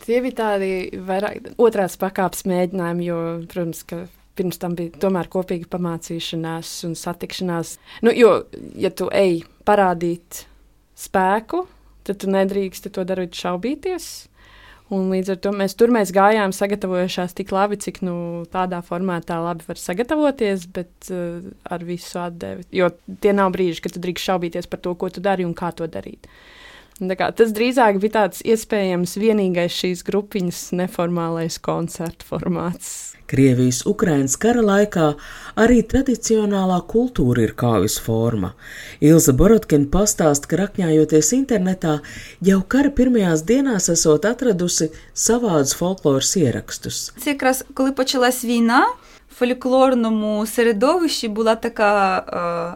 Tie 0.04 0.20
bija 0.22 0.36
tādi 0.44 1.00
vairāk 1.00 1.56
otrās 1.56 1.96
pakāpes 1.96 2.44
mēģinājumi, 2.44 3.08
jo, 3.08 3.22
protams, 3.48 3.86
ka 3.88 4.04
pirms 4.36 4.60
tam 4.62 4.76
bija 4.78 4.94
tomēr 5.02 5.30
kopīga 5.32 5.70
pamācīšanās 5.76 6.76
un 6.88 6.96
satikšanās. 7.00 7.78
Nu, 8.06 8.14
jo, 8.16 8.38
ja 8.80 8.92
tu 8.92 9.10
ej 9.16 9.44
parādīt 9.68 10.46
spēku, 11.00 11.66
tad 12.06 12.22
tu 12.22 12.32
nedrīkst 12.32 12.92
to 12.94 13.06
darīt 13.08 13.38
šaubīties. 13.38 14.10
Un 14.94 15.08
līdz 15.10 15.32
ar 15.34 15.38
to 15.42 15.52
mēs 15.58 15.74
tur 15.74 15.90
mēs 15.90 16.12
gājām, 16.14 16.52
sagatavojušās 16.54 17.34
tik 17.34 17.50
labi, 17.56 17.80
cik 17.82 18.04
nu, 18.06 18.18
tādā 18.54 18.84
formātā 18.86 19.40
labi 19.42 19.66
var 19.66 19.82
sagatavoties, 19.82 20.68
bet 20.76 21.10
uh, 21.10 21.40
ar 21.66 21.86
visu 21.88 22.20
atdevi. 22.22 22.68
Jo 22.76 22.92
tie 23.24 23.34
nav 23.34 23.50
brīži, 23.56 23.82
kad 23.82 23.96
tu 23.96 24.04
drīkst 24.04 24.30
šaubīties 24.30 24.70
par 24.70 24.84
to, 24.86 24.94
ko 24.94 25.10
tu 25.10 25.26
dari 25.26 25.48
un 25.48 25.56
kā 25.58 25.72
to 25.74 25.90
darīt. 25.90 26.30
Tā 26.30 26.65
Kā, 27.01 27.31
tas 27.33 27.55
drīzāk 27.57 27.97
bija 27.97 28.13
tāds 28.19 28.43
iespējams 28.45 29.15
vienīgais 29.17 29.73
šīs 29.73 30.03
grupiņas 30.05 30.59
neformālais 30.77 31.57
koncertu 31.65 32.27
formāts. 32.29 32.91
Krievijas 33.31 33.85
Ukrainas 33.87 34.35
kara 34.43 34.61
laikā 34.61 35.07
arī 35.63 35.79
tradicionālā 35.87 36.81
kultūra 36.91 37.47
ir 37.47 37.55
kāvis 37.57 37.97
forma. 38.03 38.51
Ilza 39.01 39.33
Borotkina 39.39 39.87
pastāsta, 39.89 40.51
ka 40.51 40.59
rakņājoties 40.61 41.31
internetā, 41.39 42.01
jau 42.45 42.59
kara 42.69 42.91
pirmajās 42.93 43.47
dienās 43.49 43.89
esot 43.95 44.27
atradusi 44.29 44.91
savādus 45.15 45.73
folkloras 45.79 46.35
ierakstus. 46.37 47.13
Це 47.17 47.31
якраз 47.31 47.65
коли 47.75 47.93
почалась 47.93 48.45
війна, 48.45 48.87
в 49.31 49.35
фольклорному 49.35 50.47
середовищі 50.47 51.29
була 51.29 51.55
така 51.55 52.19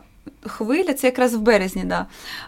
е, 0.01 0.08
хвиля, 0.46 0.94
це 0.94 1.08
якраз 1.08 1.36
в 1.36 1.40
березні, 1.40 1.84
да. 1.84 2.06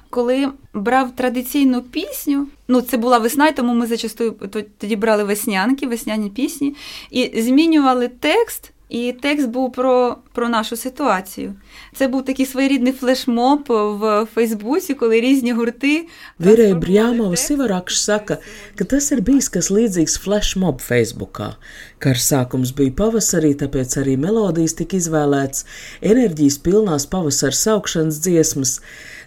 коли 0.10 0.50
брав 0.74 1.16
традиційну 1.16 1.82
пісню. 1.82 2.48
Ну, 2.68 2.82
це 2.82 2.98
була 2.98 3.18
весна, 3.18 3.48
і 3.48 3.56
тому 3.56 3.74
ми 3.74 3.88
зачастую 3.88 4.32
тоді 4.78 4.96
брали 4.96 5.24
веснянки, 5.24 5.88
весняні 5.88 6.30
пісні, 6.30 6.76
і 7.12 7.42
змінювали 7.42 8.08
текст. 8.08 8.72
І 8.91 9.15
текст 9.23 9.49
був 9.49 9.73
про, 9.73 10.17
про 10.33 10.49
нашу 10.49 10.77
ситуацію. 10.77 11.55
Це 11.95 12.09
був 12.09 12.25
такий 12.25 12.47
своєрідний 12.47 12.93
флешмоб 12.93 13.65
в 13.69 14.27
Фейсбуці, 14.35 14.95
коли 14.95 15.21
різні 15.21 15.53
гурти. 15.53 16.07
Virēja 16.41 16.75
трансформували 16.79 16.81
Brjāmova 16.81 17.31
текст. 17.31 17.47
Sivarakš 17.47 17.99
saka, 17.99 18.37
ka 18.77 18.85
tas 18.85 19.11
ir 19.11 19.21
bijis 19.27 19.49
kas 19.51 19.71
līdzīgs 19.75 20.15
flashmob 20.23 20.79
Facebookā. 20.79 21.57
Kara 21.99 22.23
sākums 22.23 22.71
bija 22.77 22.95
pavasarī, 22.95 23.57
tāpēc 23.59 23.99
arī 24.03 24.15
melodijas 24.17 24.77
tika 24.79 24.97
izvēlētas 24.97 25.67
enerģijas 26.01 26.59
pilnās 26.63 27.09
pavasara 27.11 27.59
saukšanas 27.59 28.23
dziesmas, 28.23 28.81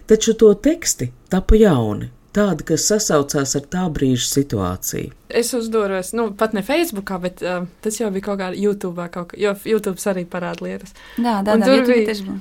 taču 0.08 0.32
to 0.32 0.54
teksti 0.54 1.12
tapa 1.28 1.60
jauni, 1.60 2.08
tāda, 2.35 2.65
kas 2.67 2.87
sasaucās 2.91 3.55
ar 3.57 3.69
tā 3.71 3.85
brīža 3.93 4.27
situāciju. 4.29 5.13
Es 5.35 5.49
uzdūros, 5.57 6.11
nu, 6.15 6.27
pat 6.37 6.53
ne 6.53 6.61
Facebookā, 6.63 7.17
bet 7.23 7.41
uh, 7.41 7.63
tas 7.81 7.97
jau 7.97 8.11
bija 8.13 8.27
kaut 8.27 8.37
kādā 8.39 8.59
YouTube, 8.59 9.07
kaut 9.11 9.31
kā, 9.31 9.39
jo 9.41 9.55
YouTube 9.65 9.97
arī 10.11 10.23
parāda 10.29 10.67
lietas. 10.67 10.93
Jā, 11.17 11.39
tā 11.47 11.55
tur 11.63 11.73
YouTube 11.73 11.95
bija 11.95 12.05
tieši. 12.11 12.35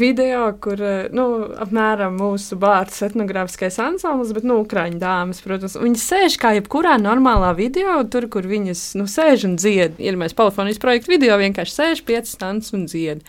video, 0.00 0.46
kur, 0.64 0.80
nu, 1.12 1.26
apmēram 1.62 2.16
mūsu 2.18 2.56
bārds 2.62 3.02
etnogrāfiskais 3.04 3.76
ansamblis, 3.84 4.32
bet, 4.36 4.48
nu, 4.48 4.62
ukraiņu 4.64 5.00
dāmas, 5.02 5.42
protams, 5.44 5.76
viņas 5.82 6.08
sēž 6.14 6.38
kā 6.40 6.54
jebkurā 6.56 6.96
normālā 7.02 7.52
video, 7.58 8.00
tur, 8.08 8.30
kur 8.32 8.48
viņas, 8.48 8.88
nu, 8.98 9.06
sēž 9.10 9.46
un 9.50 9.58
dzied. 9.60 10.00
Ir 10.02 10.16
mēs 10.20 10.36
polifonijas 10.38 10.80
projektu 10.82 11.12
video, 11.12 11.36
vienkārši 11.40 11.78
sēž 11.78 12.06
piecas 12.08 12.32
stundas 12.38 12.72
un 12.72 12.88
dzied. 12.88 13.26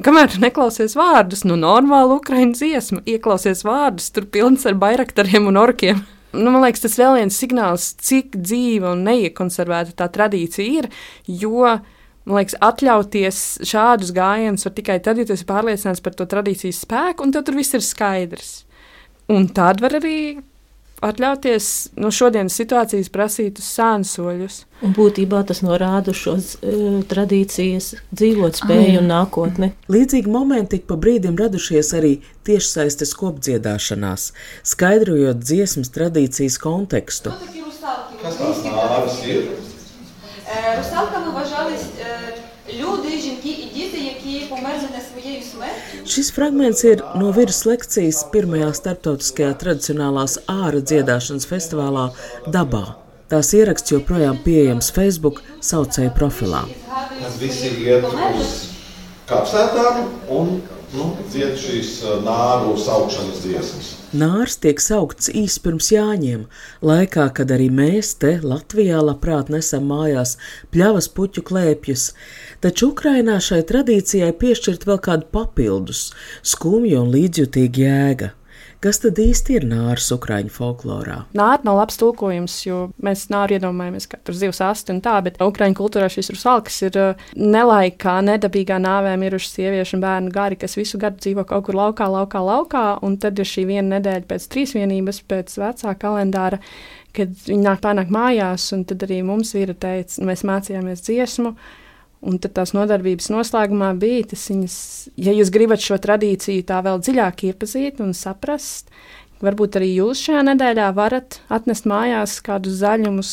Kamēr 0.00 0.30
tu 0.32 0.38
neklausies 0.40 0.94
vārdus, 0.96 1.42
nu, 1.44 1.58
normāli 1.60 2.14
ukraiņu 2.16 2.54
dziesma, 2.56 3.02
ieklausies 3.12 3.60
vārdus, 3.66 4.08
tur 4.14 4.24
pilns 4.32 4.64
ar 4.64 4.78
bairaktariem 4.80 5.50
un 5.50 5.60
orkiem. 5.60 6.00
Nu, 6.32 6.46
man 6.48 6.62
liekas, 6.64 6.80
tas 6.86 6.96
vēl 6.96 7.18
viens 7.18 7.36
signāls, 7.36 7.90
cik 8.00 8.38
dzīva 8.40 8.94
un 8.94 9.02
neiekonservēta 9.04 9.92
tā 9.98 10.06
tradīcija 10.14 10.78
ir, 10.80 10.88
jo, 11.28 11.74
man 12.24 12.40
liekas, 12.40 12.56
atļauties 12.64 13.42
šādus 13.68 14.14
gājienus 14.16 14.64
var 14.64 14.74
tikai 14.78 14.96
tad, 15.04 15.20
ja 15.20 15.28
tu 15.28 15.36
esi 15.36 15.44
pārliecināts 15.50 16.00
par 16.00 16.16
to 16.16 16.24
tradīcijas 16.30 16.80
spēku, 16.86 17.26
un 17.26 17.36
tad 17.36 17.44
tur 17.50 17.60
viss 17.60 17.76
ir 17.76 17.84
skaidrs. 17.84 18.54
Un 19.28 19.50
tad 19.52 19.84
var 19.84 20.00
arī 20.00 20.40
atļauties 21.03 21.67
no 22.01 22.09
šodienas 22.13 22.55
situācijas 22.57 23.09
prasīt 23.13 23.59
uz 23.61 23.67
sānsoļus. 23.77 24.57
Un 24.85 24.93
būtībā 24.97 25.43
tas 25.49 25.61
norāda 25.65 26.13
uz 26.13 26.21
šo 26.21 26.35
uh, 26.37 26.97
tradīcijas 27.09 27.91
dzīvot 28.13 28.59
spēju 28.61 29.01
un 29.01 29.11
nākotni. 29.11 29.71
Līdzīgi 29.93 30.33
momenti 30.33 30.81
ik 30.81 30.87
pa 30.89 30.97
brīdim 30.97 31.37
radušies 31.39 31.93
arī 31.97 32.17
tiešsaistes 32.49 33.13
kopdziedāšanās, 33.17 34.31
skaidrojot 34.73 35.41
dziesmas 35.43 35.93
tradīcijas 35.93 36.59
kontekstu. 36.61 37.33
Kas 38.17 38.41
tās 38.41 38.65
nāves 38.65 39.23
ir? 39.29 39.49
Е, 40.47 40.77
Русалками 40.77 41.29
вважались 41.31 41.80
Šis 46.02 46.32
fragments 46.34 46.82
ir 46.84 47.02
no 47.14 47.30
virsmas 47.30 47.62
lekcijas 47.68 48.24
pirmajā 48.32 48.72
starptautiskajā 48.74 49.52
tradicionālās 49.60 50.34
ārā 50.50 50.80
dziedāšanas 50.82 51.46
festivālā 51.46 52.08
Dabā. 52.50 52.82
Tās 53.30 53.52
ieraksts 53.54 53.94
joprojām 53.94 54.40
pieejams 54.44 54.90
Facebook 54.92 55.40
saucēju 55.62 56.12
profilā. 56.18 56.64
Kad 56.90 57.38
visi 57.40 57.70
iet 57.86 58.04
uz 58.10 58.52
kapsētām 59.30 60.02
un 60.28 60.58
nu, 60.92 61.08
dzied 61.30 61.54
šīs 61.62 61.96
nāru 62.26 62.74
saukšanas 62.76 63.44
dziesmas. 63.46 63.92
Nārs 64.12 64.58
tiek 64.60 64.76
saukts 64.76 65.30
īsi 65.32 65.60
pirms 65.64 65.86
Jāņiem, 65.88 66.42
laikā, 66.84 67.30
kad 67.38 67.52
arī 67.54 67.70
mēs 67.72 68.10
te 68.20 68.34
Latvijā 68.44 68.98
labprāt 69.00 69.48
nesam 69.48 69.86
mājās 69.88 70.34
pļavas 70.74 71.08
puķu 71.16 71.40
klēpjus, 71.48 72.10
taču 72.60 72.90
Ukrainā 72.92 73.38
šai 73.40 73.62
tradīcijai 73.70 74.34
piešķirt 74.36 74.84
vēl 74.84 75.00
kādu 75.08 75.30
papildus, 75.32 76.10
skumju 76.44 77.00
un 77.00 77.08
līdzjutīgu 77.14 77.84
jēga. 77.86 78.30
Kas 78.82 78.98
tad 78.98 79.14
īsti 79.22 79.54
ir 79.60 79.64
nārs 79.70 80.08
Ukraiņu 80.10 80.50
folklorā? 80.50 81.20
Nāra 81.38 81.62
nav 81.62 81.76
labs 81.78 82.00
tulkojums, 82.00 82.56
jo 82.66 82.78
mēs 83.06 83.28
nāru 83.30 83.54
iedomājamies, 83.54 84.08
ka 84.10 84.18
tur 84.26 84.34
zivs 84.34 84.58
asti 84.66 84.90
un 84.90 84.98
tā, 85.04 85.12
bet 85.22 85.38
Ukraiņu 85.38 85.76
kultūrā 85.78 86.08
šis 86.10 86.32
rusalks 86.34 86.80
ir 86.88 86.98
nelaikā, 87.38 88.16
nedabīgā 88.26 88.80
nāvē 88.82 89.12
miruši 89.22 89.52
sieviešu 89.52 90.00
un 90.00 90.02
bērnu 90.02 90.34
gari, 90.34 90.58
kas 90.58 90.74
visu 90.80 90.98
gadu 90.98 91.22
dzīvo 91.22 91.44
kaut 91.46 91.68
kur 91.68 91.78
laukā, 91.78 92.08
laukā, 92.10 92.42
laukā, 92.42 92.82
un 93.06 93.14
tad 93.22 93.38
ir 93.38 93.46
šī 93.46 93.68
viena 93.70 94.00
nedēļa 94.00 94.26
pēc 94.32 94.48
trīsvienības, 94.50 95.22
pēc 95.30 95.54
vecā 95.62 95.94
kalendāra, 96.02 96.58
kad 97.14 97.38
viņi 97.46 97.62
nāk 97.62 97.84
pārnāk 97.86 98.10
mājās, 98.10 98.66
un 98.74 98.82
tad 98.90 99.06
arī 99.06 99.20
mums 99.30 99.54
vīra 99.54 99.78
teica, 99.78 100.26
mēs 100.26 100.42
mācījāmies 100.48 101.06
dziesmu, 101.06 101.54
Un 102.22 102.36
tad 102.38 102.52
tās 102.54 102.70
nodarbības 102.70 103.32
noslēgumā 103.34 103.88
bija 103.98 104.28
tas, 104.30 104.44
viņas, 104.52 104.76
ja 105.18 105.32
jūs 105.34 105.50
gribat 105.50 105.82
šo 105.82 105.96
tradīciju 105.98 106.62
tā 106.68 106.78
vēl 106.86 107.00
dziļāk 107.02 107.48
iepazīt 107.48 107.98
un 108.04 108.14
saprast, 108.14 108.92
Varbūt 109.42 109.74
arī 109.80 109.88
jūs 109.96 110.20
šajā 110.22 110.44
nedēļā 110.46 110.88
varat 110.94 111.40
atnest 111.50 111.86
mājās 111.90 112.36
kādus 112.46 112.76
zaļumus, 112.78 113.30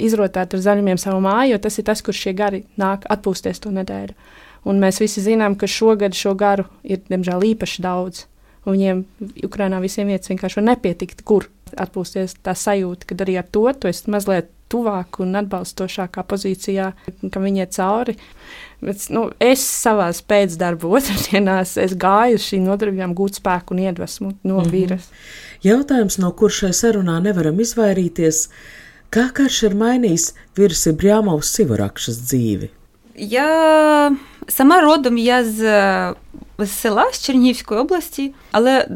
izrotāt 0.00 0.54
ar 0.56 0.62
zaļumiem 0.64 1.00
savu 1.00 1.20
māju, 1.26 1.52
jo 1.52 1.58
tas 1.66 1.76
ir 1.76 1.84
tas, 1.90 2.00
kur 2.00 2.16
šie 2.16 2.32
gari 2.36 2.62
nāk 2.80 3.04
atpūsties 3.12 3.60
to 3.60 3.72
nedēļu. 3.76 4.16
Un 4.64 4.80
mēs 4.80 5.02
visi 5.02 5.20
zinām, 5.20 5.58
ka 5.60 5.68
šogad 5.68 6.16
šo 6.16 6.32
garu 6.38 6.64
ir, 6.86 7.02
diemžēl, 7.10 7.44
īpaši 7.52 7.84
daudz. 7.84 8.24
Un 8.64 8.78
viņiem 8.78 9.04
Ukrainā 9.44 9.82
visiem 9.82 10.08
vietas 10.08 10.30
vienkārši 10.32 10.64
nepietikt, 10.64 11.20
kur 11.28 11.50
atpūsties. 11.76 12.38
Tā 12.40 12.54
sajūta, 12.56 13.10
ka 13.10 13.18
arī 13.26 13.36
ar 13.42 13.48
to 13.52 13.66
tu 13.76 13.90
esi 13.90 14.08
mazliet 14.12 14.48
tuvāk 14.71 15.21
un 15.23 15.35
atbalstošākā 15.39 16.23
pozīcijā, 16.27 16.91
ka 17.31 17.43
viņi 17.43 17.63
iet 17.63 17.75
cauri. 17.77 18.17
Bet, 18.83 19.07
nu, 19.09 19.27
es 19.41 19.63
savā 19.65 20.09
pēcdarbu 20.29 20.91
otrdienās 20.99 21.77
gāju 21.97 22.37
uz 22.37 22.45
šīm 22.45 22.67
nodarbībām, 22.67 23.15
gūt 23.17 23.39
spēku 23.39 23.73
un 23.73 23.83
iedvesmu 23.87 24.33
no 24.43 24.59
mm 24.59 24.63
-hmm. 24.63 24.73
vīras. 24.73 25.07
Jautājums, 25.65 26.19
no 26.21 26.31
kur 26.31 26.51
šai 26.53 26.73
sarunā 26.73 27.17
nevaram 27.23 27.59
izvairīties, 27.59 28.49
kā 29.09 29.31
karš 29.33 29.63
ir 29.63 29.75
mainījis 29.75 30.33
virusi 30.57 30.93
Brjāmovs 30.93 31.55
Sivarakšas 31.55 32.21
dzīvi? 32.29 32.69
Я 33.17 34.15
сама 34.47 34.81
родом 34.81 35.17
я 35.17 35.43
з, 35.43 35.59
з 36.59 36.69
села 36.69 37.11
з 37.11 37.21
Чернігівської 37.21 37.79
області, 37.79 38.33
але 38.51 38.87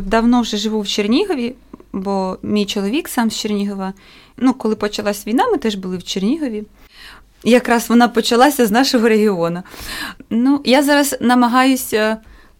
давно 0.00 0.40
вже 0.40 0.56
живу 0.56 0.80
в 0.80 0.88
Чернігові, 0.88 1.54
бо 1.92 2.38
мій 2.42 2.66
чоловік 2.66 3.08
сам 3.08 3.30
з 3.30 3.36
Чернігова. 3.36 3.92
Ну, 4.37 4.53
коли 4.53 4.75
почалась 4.75 5.27
війна, 5.27 5.47
ми 5.51 5.57
теж 5.57 5.75
були 5.75 5.97
в 5.97 6.03
Чернігові. 6.03 6.63
Якраз 7.43 7.89
вона 7.89 8.07
почалася 8.07 8.65
з 8.65 8.71
нашого 8.71 9.09
регіону. 9.09 9.63
Ну, 10.29 10.61
я 10.65 10.83
зараз 10.83 11.17
намагаюся 11.21 12.17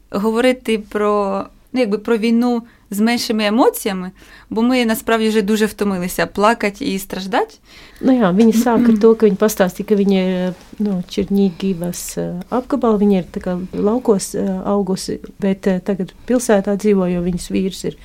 говорити 0.10 0.80
про, 0.90 1.44
ну, 1.74 1.80
якби 1.80 1.98
про 1.98 2.18
війну 2.18 2.64
з 2.90 3.00
меншими 3.00 3.46
емоціями, 3.46 4.12
бо 4.50 4.62
ми 4.62 4.86
насправді 4.86 5.30
вже 5.30 5.42
дуже 5.42 5.66
втомилися 5.66 6.26
плакати 6.26 6.86
і 6.86 7.00
страждати. 7.00 7.56
Nu 8.02 8.12
jā, 8.12 8.28
viņa 8.36 8.54
sāka 8.60 8.92
ar 8.92 8.98
to, 9.00 9.14
ka 9.16 9.26
viņa 9.26 9.40
pastāstīja, 9.40 9.88
ka 9.88 9.96
viņa 9.96 10.22
ir 10.22 10.56
no 10.84 11.00
Černīgivas 11.08 12.02
apgabala, 12.52 13.00
viņa 13.00 13.22
ir 13.22 13.28
kā, 13.40 13.56
laukos 13.72 14.34
augusi, 14.68 15.22
bet 15.40 15.64
tagad 15.88 16.12
pilsētā 16.28 16.76
dzīvo, 16.76 17.08
jo 17.08 17.24
viņas 17.24 17.48
vīrs 17.56 17.86
ir 17.88 17.96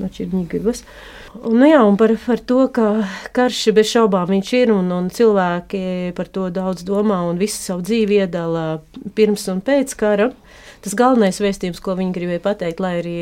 no 0.00 0.08
Černīgivas. 0.12 0.84
Un, 1.42 1.58
nu 1.60 1.68
jā, 1.68 1.80
un 1.84 1.96
par, 2.00 2.14
par 2.26 2.40
to, 2.44 2.66
ka 2.74 2.88
karš 3.36 3.64
bez 3.76 3.90
šaubām 3.92 4.30
viņš 4.32 4.52
ir, 4.60 4.74
un, 4.74 4.90
un 4.92 5.08
cilvēki 5.12 6.12
par 6.16 6.28
to 6.32 6.48
daudz 6.52 6.84
domā 6.88 7.22
un 7.28 7.40
visu 7.40 7.60
savu 7.60 7.84
dzīvi 7.86 8.22
iedala 8.22 8.66
pirms 9.16 9.48
un 9.52 9.64
pēc 9.64 9.96
kara 9.98 10.32
tas 10.82 10.94
galvenais 10.98 11.38
vēstījums, 11.42 11.80
ko 11.82 11.94
viņi 11.98 12.14
gribēja 12.16 12.42
pateikt, 12.42 12.82
lai 12.82 12.92
arī 13.00 13.14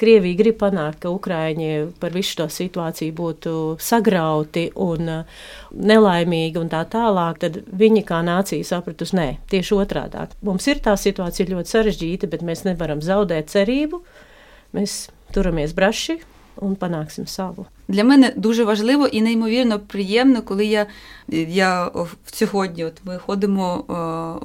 Krievija 0.00 0.38
grib 0.38 0.58
panākt, 0.60 1.00
ka 1.02 1.12
Ukraiņi 1.14 1.70
par 2.00 2.12
visu 2.16 2.36
šo 2.36 2.48
situāciju 2.52 3.14
būtu 3.16 3.54
sagrauti 3.82 4.66
un 4.84 5.12
uh, 5.12 5.42
nelaimīgi 5.72 6.60
un 6.60 6.70
tā 6.72 6.82
tālāk, 6.92 7.40
tad 7.46 7.60
viņi 7.72 8.04
kā 8.08 8.20
nācija 8.26 8.68
sapratusi, 8.68 9.16
nē, 9.16 9.28
tieši 9.52 9.78
otrādi. 9.78 10.26
Mums 10.46 10.68
ir 10.68 10.82
tā 10.84 10.96
situācija 11.00 11.48
ļoti 11.54 11.72
sarežģīta, 11.72 12.30
bet 12.32 12.44
mēs 12.46 12.66
nevaram 12.68 13.00
zaudēt 13.04 13.52
cerību. 13.54 14.02
Mēs 14.76 15.06
turamies 15.33 15.73
braši 15.73 16.19
un 16.61 16.75
panāksim 16.75 17.25
savu. 17.27 17.65
Для 17.87 18.03
мене 18.03 18.33
дуже 18.35 18.63
важливо 18.63 19.07
і 19.07 19.21
неймовірно 19.21 19.79
приємно, 19.79 20.41
коли 20.41 20.65
я 20.65 20.85
я 21.47 21.91
сьогодні 22.25 22.85
от 22.85 22.93
ми 23.05 23.17
ходимо 23.17 23.83
о, 23.87 23.93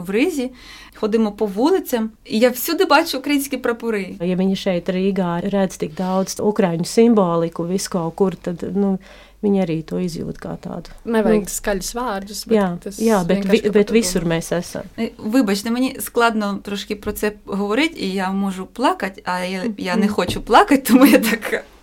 в 0.01 0.11
ризі, 0.11 0.51
ходимо 0.95 1.33
по 1.33 1.47
вулицям, 1.47 2.11
і 2.25 2.39
я 2.39 2.51
всюди 2.51 2.85
бачу 2.85 3.19
українські 3.19 3.57
прапори. 3.57 4.17
Ja 4.21 4.37
viņi 4.37 4.57
šeit 4.57 4.91
Rīgā 4.91 5.51
redz 5.53 5.79
tik 5.79 5.95
daudz 5.95 6.41
ukraiņu 6.41 6.85
simboliku, 6.85 7.67
visu 7.67 7.91
kaut 7.91 8.15
kur, 8.15 8.37
tad 8.37 8.63
nu, 8.77 8.99
viņi 9.45 9.63
arī 9.63 9.77
to 9.87 10.01
izjūt 10.03 10.41
kā 10.43 10.57
tādu. 10.61 10.95
Nevajag 11.05 11.45
nu, 11.45 11.53
skaļus 11.53 11.93
vārdus. 11.97 12.43
Bet 12.49 12.57
jā, 12.57 12.69
jā 13.05 13.21
bet, 13.29 13.47
vi, 13.51 13.61
bet 13.75 13.93
visur 13.95 14.27
mēs 14.29 14.53
esam. 14.57 14.89
Вибачте, 15.19 15.71
мені 15.71 15.97
складно 16.01 16.59
трошки 16.63 16.97
про 16.97 17.13
це 17.13 17.33
говорити, 17.45 18.01
і 18.01 18.13
я 18.13 18.31
можу 18.31 18.67
плакати, 18.67 19.23
а 19.25 19.45
я, 19.45 19.65
я 19.79 19.97
не 19.97 20.09
хочу 20.09 20.43
плакати, 20.43 20.83
тому 20.83 21.07
я 21.07 21.19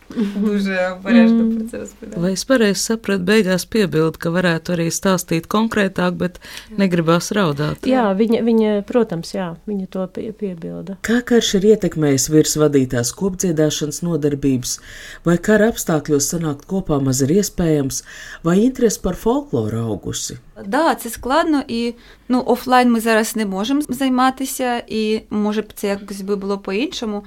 така. 0.14 0.40
Дуже 0.40 0.98
обережно 1.00 1.44
mm. 1.44 1.72
par 1.72 1.72
to 1.72 1.78
runāt. 2.02 2.20
Vai 2.20 2.32
es 2.34 2.46
pareizi 2.46 2.80
sapratu, 2.80 3.24
beigās 3.24 3.66
piebildu, 3.66 4.20
ka 4.20 4.32
varētu 4.34 4.76
arī 4.76 4.88
stāstīt 4.94 5.48
konkrētāk, 5.50 6.18
bet 6.20 6.40
negribās 6.78 7.32
raudāt? 7.36 7.88
Jā, 7.90 8.06
viņa, 8.18 8.42
viņa 8.46 8.74
protams, 8.88 9.34
jā, 9.34 9.54
viņa 9.70 9.88
to 9.94 10.06
pie, 10.14 10.30
piebilda. 10.32 10.98
Kā 11.06 11.22
karš 11.26 11.56
ir 11.60 11.70
ietekmējis 11.74 12.30
virsvadītās 12.34 13.14
kopdziedāšanas 13.18 14.04
nodarbības, 14.06 14.78
vai 15.26 15.38
kara 15.38 15.72
apstākļos 15.74 16.30
sanākt 16.36 16.68
kopā 16.70 17.00
maz 17.04 17.24
ir 17.26 17.34
iespējams, 17.40 18.04
vai 18.46 18.60
interesi 18.68 19.02
par 19.02 19.20
folkloru 19.20 19.84
augusi? 19.88 20.40
Да, 20.66 20.96
це 20.96 21.10
складно, 21.10 21.64
і 21.68 21.96
ну, 22.30 22.44
офлайн 22.46 22.92
ми 22.92 23.00
зараз 23.00 23.36
не 23.36 23.46
можемо 23.46 23.82
займатися, 23.82 24.84
і 24.88 25.22
може 25.30 25.62
б 25.62 25.74
це 25.74 25.88
якось 25.88 26.22
би 26.22 26.36
було 26.36 26.58
по-іншому. 26.58 27.24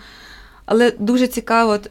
Але 0.66 0.92
дуже 0.98 1.26
цікаво, 1.26 1.70
от 1.70 1.90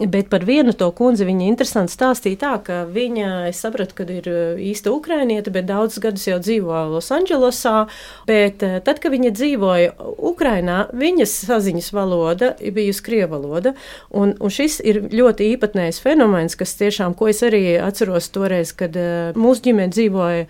Bet 0.00 0.30
par 0.32 0.46
vienu 0.48 0.72
to 0.72 0.86
kundzi 0.96 1.26
viņa 1.28 1.44
interesanti 1.44 1.92
stāstīja 1.92 2.38
tā, 2.40 2.50
ka 2.64 2.76
viņa, 2.88 3.50
es 3.50 3.58
sapratu, 3.60 3.92
ka 3.98 4.06
ir 4.08 4.28
uh, 4.32 4.60
īsta 4.60 4.94
ukrainiete, 4.96 5.52
bet 5.52 5.66
daudzus 5.68 6.00
gadus 6.00 6.24
jau 6.24 6.38
dzīvo 6.40 6.78
Losandželosā. 6.94 7.82
Bet 8.24 8.64
uh, 8.64 8.78
tad, 8.80 9.02
kad 9.02 9.12
viņa 9.12 9.32
dzīvoja 9.36 9.90
Ukrainā, 10.16 10.86
viņas 10.96 11.34
saziņas 11.50 11.90
valoda 11.92 12.54
bija 12.60 12.94
krievu 13.04 13.34
valoda. 13.34 13.74
Un, 14.16 14.32
un 14.40 14.54
šis 14.54 14.78
ir 14.80 15.02
ļoti 15.12 15.50
īpatnējs 15.52 16.00
fenomens, 16.00 16.56
kas 16.56 16.72
tiešām, 16.80 17.12
ko 17.18 17.28
es 17.28 17.44
arī 17.44 17.76
atceros 17.76 18.30
toreiz, 18.32 18.72
kad 18.72 18.96
uh, 18.96 19.36
mūsu 19.36 19.68
ģimene 19.68 19.92
dzīvoja 19.92 20.48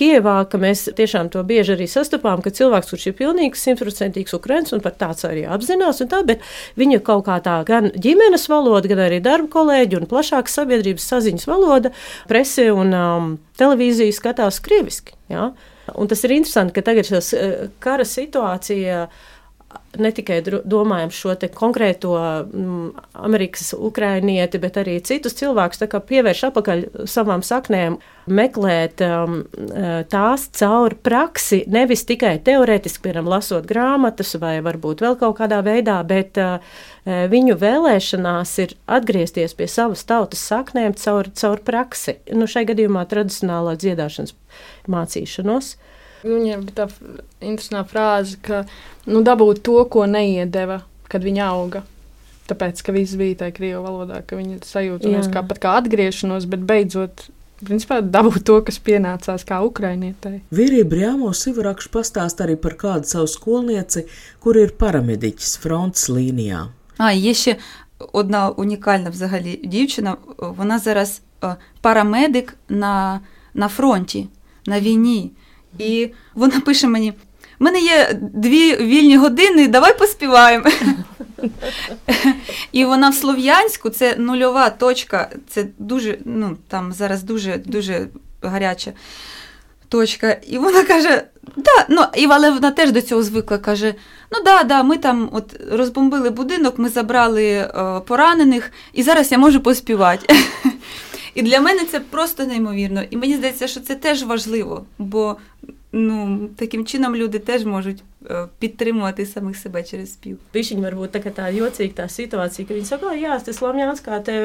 Kievā, 0.00 0.38
ka 0.48 0.58
mēs 0.60 0.86
tiešām 0.96 1.28
to 1.34 1.44
bieži 1.44 1.76
arī 1.76 1.84
sastapām, 1.90 2.40
ka 2.40 2.54
cilvēks, 2.54 2.94
kurš 2.94 3.10
ir 3.10 3.18
pilnīgs, 3.20 3.68
simtprocentīgs 3.68 4.34
ukrainis 4.40 4.72
un 4.72 4.80
par 4.80 4.96
tāds 4.96 5.28
arī 5.28 5.44
apzinās, 5.44 6.00
tā, 6.08 6.24
bet 6.26 6.40
viņa 6.80 7.04
kaut 7.04 7.26
kā 7.28 7.36
tā 7.44 7.60
gan 7.68 7.92
ģimenes 7.92 8.48
valoda, 8.48 8.69
valoda, 8.70 8.90
gan 8.92 9.02
arī 9.06 9.18
darba 9.24 9.50
kolēģi 9.52 9.98
un 9.98 10.08
plašāka 10.10 10.52
sabiedrības 10.52 11.08
saziņas 11.10 11.48
valoda, 11.50 11.92
prese 12.30 12.70
un 12.72 12.94
um, 12.96 13.34
televīzija 13.58 14.14
skatās 14.16 14.62
krieviski. 14.64 15.16
Ja? 15.32 15.50
Un 15.98 16.10
tas 16.10 16.22
ir 16.24 16.36
interesanti, 16.36 16.76
ka 16.76 16.86
tagad 16.86 17.08
šis 17.10 17.34
uh, 17.34 17.68
kara 17.82 18.06
situācija 18.06 19.08
ne 19.98 20.10
tikai 20.14 20.38
domājam 20.46 21.10
šo 21.14 21.34
konkrēto 21.54 22.12
mm, 22.14 22.90
Amerikas 23.26 23.72
ukrainieti, 23.76 24.60
bet 24.62 24.78
arī 24.80 24.96
citus 25.02 25.34
cilvēkus 25.38 25.82
pievērš 26.06 26.44
atpakaļ 26.50 26.84
savām 27.10 27.42
saknēm, 27.46 27.98
meklēt 28.30 29.02
um, 29.02 29.40
uh, 29.42 30.02
tās 30.10 30.46
caur 30.54 30.94
praksi, 31.02 31.64
nevis 31.70 32.04
tikai 32.06 32.36
teorētiski, 32.46 33.02
piemēram, 33.06 33.30
lasot 33.32 33.66
grāmatas 33.66 34.36
vai 34.42 34.58
varbūt 34.64 35.02
vēl 35.02 35.18
kaut 35.20 35.40
kādā 35.40 35.60
veidā, 35.66 35.98
bet 36.06 36.38
uh, 36.38 36.58
uh, 36.62 37.26
viņu 37.32 37.58
vēlēšanās 37.60 38.56
ir 38.62 38.76
atgriezties 38.86 39.56
pie 39.58 39.68
savas 39.70 40.06
tautas 40.06 40.44
saknēm 40.52 40.94
caur, 41.00 41.30
caur 41.34 41.62
praksi. 41.66 42.20
Nu, 42.30 42.46
šai 42.50 42.66
gadījumā 42.70 43.06
tradicionālā 43.10 43.74
dziedāšanas 43.80 44.36
mācīšanos. 44.90 45.74
Viņam 46.25 46.65
bija 46.65 46.85
tā 46.85 46.87
interesanta 47.41 47.85
frāze, 47.89 48.39
ka 48.41 48.63
nu, 49.05 49.21
dabūt 49.21 49.61
to, 49.65 49.77
ko 49.91 50.07
neiedeva, 50.09 50.81
kad 51.11 51.25
viņa 51.25 51.49
auga. 51.51 51.83
Tāpēc, 52.49 52.81
ka 52.85 52.93
viss 52.93 53.17
bija 53.17 53.41
tajā 53.43 53.53
krievu 53.57 53.83
valodā, 53.85 54.21
ka 54.25 54.37
viņi 54.37 54.59
sajūta 54.65 55.21
kā, 55.33 55.45
kā 55.61 55.77
atgriešanos, 55.81 56.45
bet 56.49 56.65
beidzot 56.65 57.27
principā 57.65 58.01
dabūt 58.01 58.43
to, 58.47 58.59
kas 58.65 58.77
pienācās 58.83 59.45
kā 59.47 59.61
ukrainietei. 59.65 60.41
Vīrija 60.53 60.85
Brjāmo 60.89 61.31
Sivarakš 61.33 61.87
pastāst 61.93 62.41
arī 62.43 62.57
par 62.59 62.75
kādu 62.79 63.09
savu 63.09 63.29
skolnieci, 63.31 64.05
kur 64.43 64.59
ir 64.59 64.75
paramediķis 64.79 65.57
fronts 65.63 66.09
лінія. 66.09 66.67
А, 66.97 67.11
є 67.11 67.33
ще 67.33 67.55
одна 68.13 68.49
унікальна 68.49 69.09
взагалі 69.09 69.59
дівчина. 69.63 70.17
Вона 70.37 70.79
зараз 70.79 71.21
парамедик 71.81 72.57
на, 72.69 73.19
на 73.53 73.67
фронті, 73.67 74.27
на 74.65 74.79
війні. 74.79 75.31
І 75.78 76.10
вона 76.34 76.60
пише 76.60 76.88
мені: 76.88 77.12
у 77.60 77.64
мене 77.64 77.80
є 77.80 78.18
дві 78.20 78.76
вільні 78.76 79.16
години, 79.16 79.68
давай 79.68 79.98
поспіваємо. 79.98 80.64
І 82.72 82.84
вона 82.84 83.10
в 83.10 83.14
Слов'янську 83.14 83.90
це 83.90 84.16
нульова 84.16 84.70
точка, 84.70 85.30
це 85.48 85.66
дуже, 85.78 86.18
ну 86.24 86.56
там 86.68 86.92
зараз 86.92 87.22
дуже 87.22 87.58
дуже 87.58 88.08
гаряча 88.42 88.92
точка. 89.88 90.36
І 90.46 90.58
вона 90.58 90.84
каже: 90.84 91.24
Да, 91.56 91.86
ну, 91.88 92.02
і 92.14 92.26
але 92.30 92.50
вона 92.50 92.70
теж 92.70 92.92
до 92.92 93.02
цього 93.02 93.22
звикла. 93.22 93.58
Каже: 93.58 93.94
ну 94.32 94.44
да, 94.44 94.62
да, 94.62 94.82
ми 94.82 94.98
там 94.98 95.28
от 95.32 95.60
розбомбили 95.72 96.30
будинок, 96.30 96.78
ми 96.78 96.88
забрали 96.88 97.44
е, 97.44 98.00
поранених, 98.06 98.72
і 98.92 99.02
зараз 99.02 99.32
я 99.32 99.38
можу 99.38 99.60
поспівати. 99.60 100.34
І 101.34 101.42
для 101.42 101.60
мене 101.60 101.84
це 101.84 102.00
просто 102.00 102.46
неймовірно. 102.46 103.02
І 103.10 103.16
мені 103.16 103.36
здається, 103.36 103.68
що 103.68 103.80
це 103.80 103.94
теж 103.94 104.22
важливо, 104.22 104.84
бо 104.98 105.36
ну, 105.92 106.48
таким 106.56 106.86
чином 106.86 107.16
люди 107.16 107.38
теж 107.38 107.64
можуть 107.64 108.02
підтримувати 108.59 109.25
самих 109.25 109.57
себе 109.57 109.83
через 109.83 110.13
спів. 110.13 110.37
Viņa 110.53 110.81
varbūt 110.81 111.13
tā, 111.13 111.31
tā 111.35 111.49
jocīga 111.53 111.93
tā 112.01 112.05
situācija, 112.09 112.65
ka 112.67 112.73
viņi 112.73 112.87
saka, 112.87 113.11
o, 113.11 113.13
jā, 113.13 113.35
tas 113.43 113.59
Lamjāns, 113.61 114.01
kā 114.01 114.19
te 114.25 114.35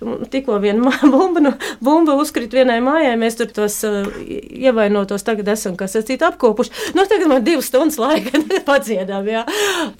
mm, 0.00 0.26
tikko 0.32 0.58
viena 0.62 0.88
mā- 0.88 1.10
bumba, 1.12 1.42
nu, 1.44 1.52
bumba 1.80 2.16
uzkrit 2.18 2.52
vienai 2.54 2.80
mājai, 2.82 3.14
mēs 3.20 3.38
tur 3.38 3.50
tos 3.54 3.76
uh, 3.86 4.08
ievainotos 4.26 5.22
tagad 5.26 5.48
esam, 5.52 5.76
kas 5.78 5.94
esat 6.00 6.24
apkopuši. 6.30 6.94
Nu, 6.96 7.04
tagad 7.10 7.30
man 7.30 7.44
divas 7.46 7.70
stundas 7.70 8.00
laika 8.02 8.40
padziedām, 8.68 9.28
jā. 9.30 9.44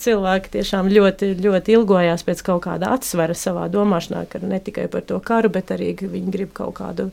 Cilvēki 0.02 0.54
tiešām 0.56 0.90
ļoti, 0.90 1.34
ļoti 1.44 1.76
ilgojās 1.78 2.26
pēc 2.26 2.42
kaut 2.46 2.64
kāda 2.66 2.94
atsvera 2.96 3.36
savā 3.36 3.68
domāšanā, 3.70 4.24
ka 4.30 4.42
ne 4.42 4.58
tikai 4.58 4.88
par 4.90 5.06
to 5.06 5.20
karu, 5.22 5.52
bet 5.54 5.70
arī, 5.76 5.92
ka 5.98 6.10
viņi 6.10 6.34
grib 6.34 6.50
kaut 6.56 6.80
kādu, 6.80 7.10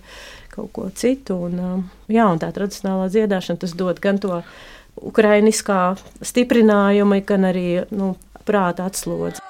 kaut 0.56 0.74
ko 0.74 0.90
citu. 0.96 1.38
Un, 1.50 1.62
um, 1.62 1.86
jā, 2.10 2.26
un 2.26 2.42
tā 2.42 2.50
tradicionālā 2.56 3.12
dziedāšana, 3.14 3.62
tas 3.62 3.78
dod 3.78 4.02
gan 4.02 4.18
to 4.24 4.42
ukrainiskā 5.01 5.95
stiprinājumu, 6.23 7.23
gan 7.27 7.49
arī, 7.49 7.85
nu, 7.95 8.15
prāta 8.47 8.89
atslodzi. 8.91 9.41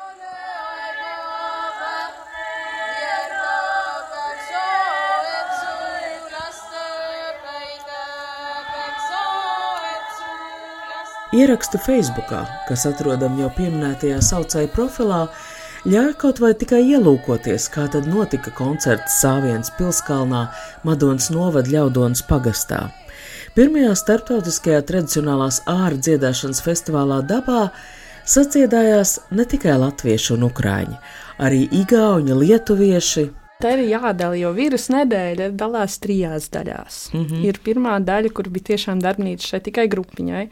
Ierakstu 11.33 11.79
Facebook, 11.81 12.29
kas 12.69 12.83
atrodam 12.85 13.39
jau 13.41 13.47
pieminētajā 13.57 14.19
saucēja 14.21 14.69
profilā, 14.75 15.23
ļauj 15.89 16.13
kaut 16.21 16.43
vai 16.45 16.51
tikai 16.61 16.83
ielūkoties, 16.93 17.71
kā 17.73 17.87
tad 17.95 18.05
notika 18.05 18.53
koncerts 18.53 19.17
Sāvienas 19.23 19.73
pilskalnā 19.79 20.43
Madonas 20.85 21.31
novada 21.33 21.73
ļaudonas 21.73 22.21
pagastā. 22.29 22.91
Pirmajā 23.53 23.93
starptautiskajā 24.01 24.79
tradicionālās 24.89 25.59
ārā 25.69 25.99
dziedāšanas 26.01 26.63
festivālā 26.65 27.19
dabā 27.29 27.67
sadziedājās 28.25 29.19
ne 29.37 29.45
tikai 29.45 29.75
latvieši 29.77 30.31
un 30.39 30.47
ukrāņi, 30.47 30.97
arī 31.37 31.67
igauņi, 31.83 32.39
lietuvieši, 32.47 33.29
Tā 33.63 33.77
ir 33.77 33.85
jādala, 33.93 34.35
jo 34.35 34.49
vīrusu 34.57 34.91
nedēļa 34.91 35.53
dalās 35.55 36.01
trijās 36.03 36.49
daļās. 36.51 36.97
Mm 37.13 37.21
-hmm. 37.21 37.45
Ir 37.47 37.61
pirmā 37.63 38.01
daļa, 38.03 38.33
kur 38.35 38.49
bija 38.51 38.73
tiešām 38.73 38.99
darbnīca 38.99 39.53
šai 39.53 39.61
tikai 39.69 39.85
grupiņai, 39.93 40.49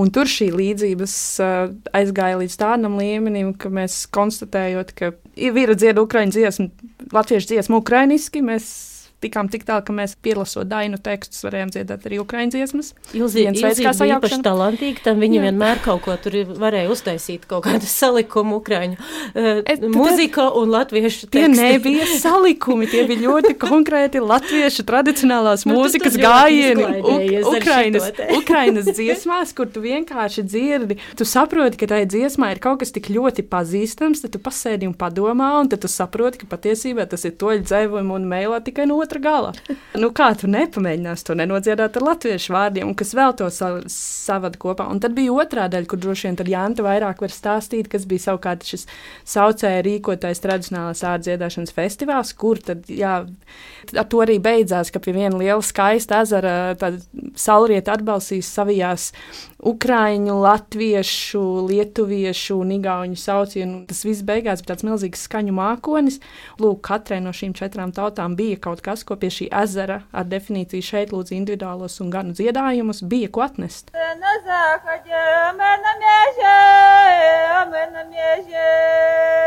un 0.00 0.10
tur 0.10 0.24
šī 0.24 0.48
līdzības 0.54 1.16
uh, 1.44 1.74
aizgāja 1.92 2.38
līdz 2.40 2.56
tādam 2.56 2.96
līmenim, 2.96 3.52
ka 3.52 3.68
mēs 3.68 4.06
konstatējot, 4.08 4.96
ka 4.96 5.12
ir 5.36 5.52
vīra 5.52 5.76
dziedā 5.76 6.00
ukraiņu 6.00 6.32
dziesmu, 6.38 6.70
latviešu 7.12 7.52
dziesmu 7.52 7.82
ukrainiski, 7.84 8.40
mēs 8.40 8.93
tikām 9.24 9.48
tik 9.52 9.64
tālu, 9.68 9.82
ka 9.88 9.92
mēs 9.96 10.14
pierlasot 10.22 10.68
dainu 10.70 10.98
tekstus 11.02 11.42
varējām 11.46 11.72
dziedāt 11.74 12.04
arī 12.08 12.20
ukraiņu 12.22 12.54
dziesmas. 12.54 12.92
Kā 13.10 13.28
bija 13.32 13.52
īpaši 13.56 13.94
sajaukšana. 13.98 14.44
talantīga, 14.46 15.02
tam 15.08 15.20
viņa 15.24 15.38
Jā. 15.40 15.44
vienmēr 15.48 15.82
kaut 15.84 16.02
ko 16.04 16.16
tur 16.22 16.36
varēja 16.60 16.92
uztaisīt, 16.92 17.48
kaut 17.50 17.64
kādu 17.66 17.88
salikumu 17.88 18.60
ukraiņu 18.60 18.96
uh, 19.00 19.62
Es- 19.64 19.80
tad- 19.80 19.88
mūzika 19.94 20.46
un 20.60 20.68
latviešu 20.74 21.28
Tie 21.30 21.46
teksti. 21.48 21.60
nebija 21.60 22.06
salikumi, 22.20 22.86
tie 22.90 23.04
bija 23.08 23.24
ļoti 23.28 23.54
konkrēti 23.66 24.20
latviešu 24.22 24.84
tradicionālās 24.88 25.64
Nu, 25.66 25.78
mūzikas 25.80 26.16
gājieni. 26.20 26.84
Ukrainas. 27.44 28.10
Ukrainas 28.40 28.84
dziesmās, 28.92 29.52
kur 29.56 29.66
tu 29.72 29.80
vienkārši 29.84 30.44
dzirdi, 30.46 30.98
tu 31.18 31.24
saproti, 31.28 31.78
ka 31.80 31.88
tajā 31.94 32.06
dziesmā 32.12 32.50
ir 32.54 32.60
kaut 32.62 32.80
kas 32.82 32.92
tik 32.94 33.08
ļoti 33.14 33.44
pazīstams, 33.50 34.22
tad 34.24 34.34
tu 34.34 34.40
pasēdi 34.42 34.88
un 34.88 34.94
padomā, 34.98 35.52
un 35.62 35.70
tad 35.72 35.82
tu 35.84 35.88
saproti, 35.90 36.42
ka 36.42 36.48
patiesībā 36.56 37.06
tas 37.10 37.24
ir 37.24 37.32
toļu 37.40 37.64
dzēvumu 37.64 38.14
un 38.18 38.26
mēlā 38.30 38.60
tikai 38.66 38.86
no 38.90 38.98
otra 39.14 39.22
gala. 39.22 39.52
Nu, 39.94 40.10
kā 40.14 40.32
tu 40.38 40.48
nepamēģināsi 40.50 41.26
to 41.28 41.36
nenodziedāt 41.38 41.96
ar 41.98 42.06
latviešu 42.08 42.54
vārdiem, 42.54 42.90
un 42.90 42.96
kas 42.98 43.14
vēl 43.14 43.34
to 43.38 43.48
sa 43.54 43.70
savada 43.90 44.58
kopā. 44.58 44.88
Un 44.90 45.00
tad 45.02 45.14
bija 45.14 45.32
otrā 45.32 45.68
daļa, 45.70 45.88
kur 45.90 46.00
droši 46.02 46.30
vien 46.30 46.52
Jānta 46.54 46.84
vairāk 46.84 47.22
var 47.22 47.32
stāstīt, 47.32 47.88
kas 47.90 48.06
bija 48.06 48.28
savukārt 48.28 48.66
šis 48.66 48.86
saucēja 49.24 49.84
rīkotais 49.86 50.42
tradicionālās 50.42 51.04
ārdziedāšanas 51.06 51.74
festivāls, 51.74 52.34
kur 52.36 52.60
tad, 52.62 52.84
jā, 52.90 53.22
ar 53.94 54.08
to 54.10 54.22
arī 54.24 54.38
beidzās, 54.42 54.92
ka 54.92 55.02
pie 55.02 55.14
viena 55.16 55.38
liela 55.38 55.62
skaista 55.64 56.22
ezera 56.24 56.74
saulrieta 57.38 57.94
atbalstīs 57.96 58.50
savijās 58.50 59.12
ukraiņu, 59.64 60.34
latviešu, 60.44 61.42
lietuviešu 61.70 62.58
un 62.60 62.74
igauņu 62.76 63.18
saucienu. 63.18 63.80
Tas 63.88 64.04
viss 64.04 64.24
beigās 64.26 64.60
bija 64.60 64.74
tāds 64.74 64.84
milzīgs 64.86 65.24
skaņu 65.28 65.54
mākonis. 65.56 66.20
Lūk, 66.60 66.82
katrai 66.84 67.22
no 67.24 67.32
šīm 67.34 67.54
četrām 67.56 67.94
tautām 67.96 68.36
bija 68.36 68.60
kaut 68.68 68.84
kas, 68.84 69.03
tas, 69.04 69.08
ko 69.08 69.16
pie 69.20 69.30
šī 69.30 69.48
ezera 69.52 70.02
ar 70.12 70.24
definīciju 70.24 70.82
šeit 70.82 71.12
lūdz 71.12 71.32
individuālos 71.36 72.00
un 72.00 72.10
ganu 72.10 72.32
dziedājumus, 72.32 73.04
bija 73.04 73.28
ko 73.28 73.44
atnest. 73.44 73.92
Na, 73.92 74.34
zākaģi, 74.46 75.24
mēna 75.58 75.94
miežē, 76.00 76.56
mēna 77.70 78.04
miežē. 78.10 79.43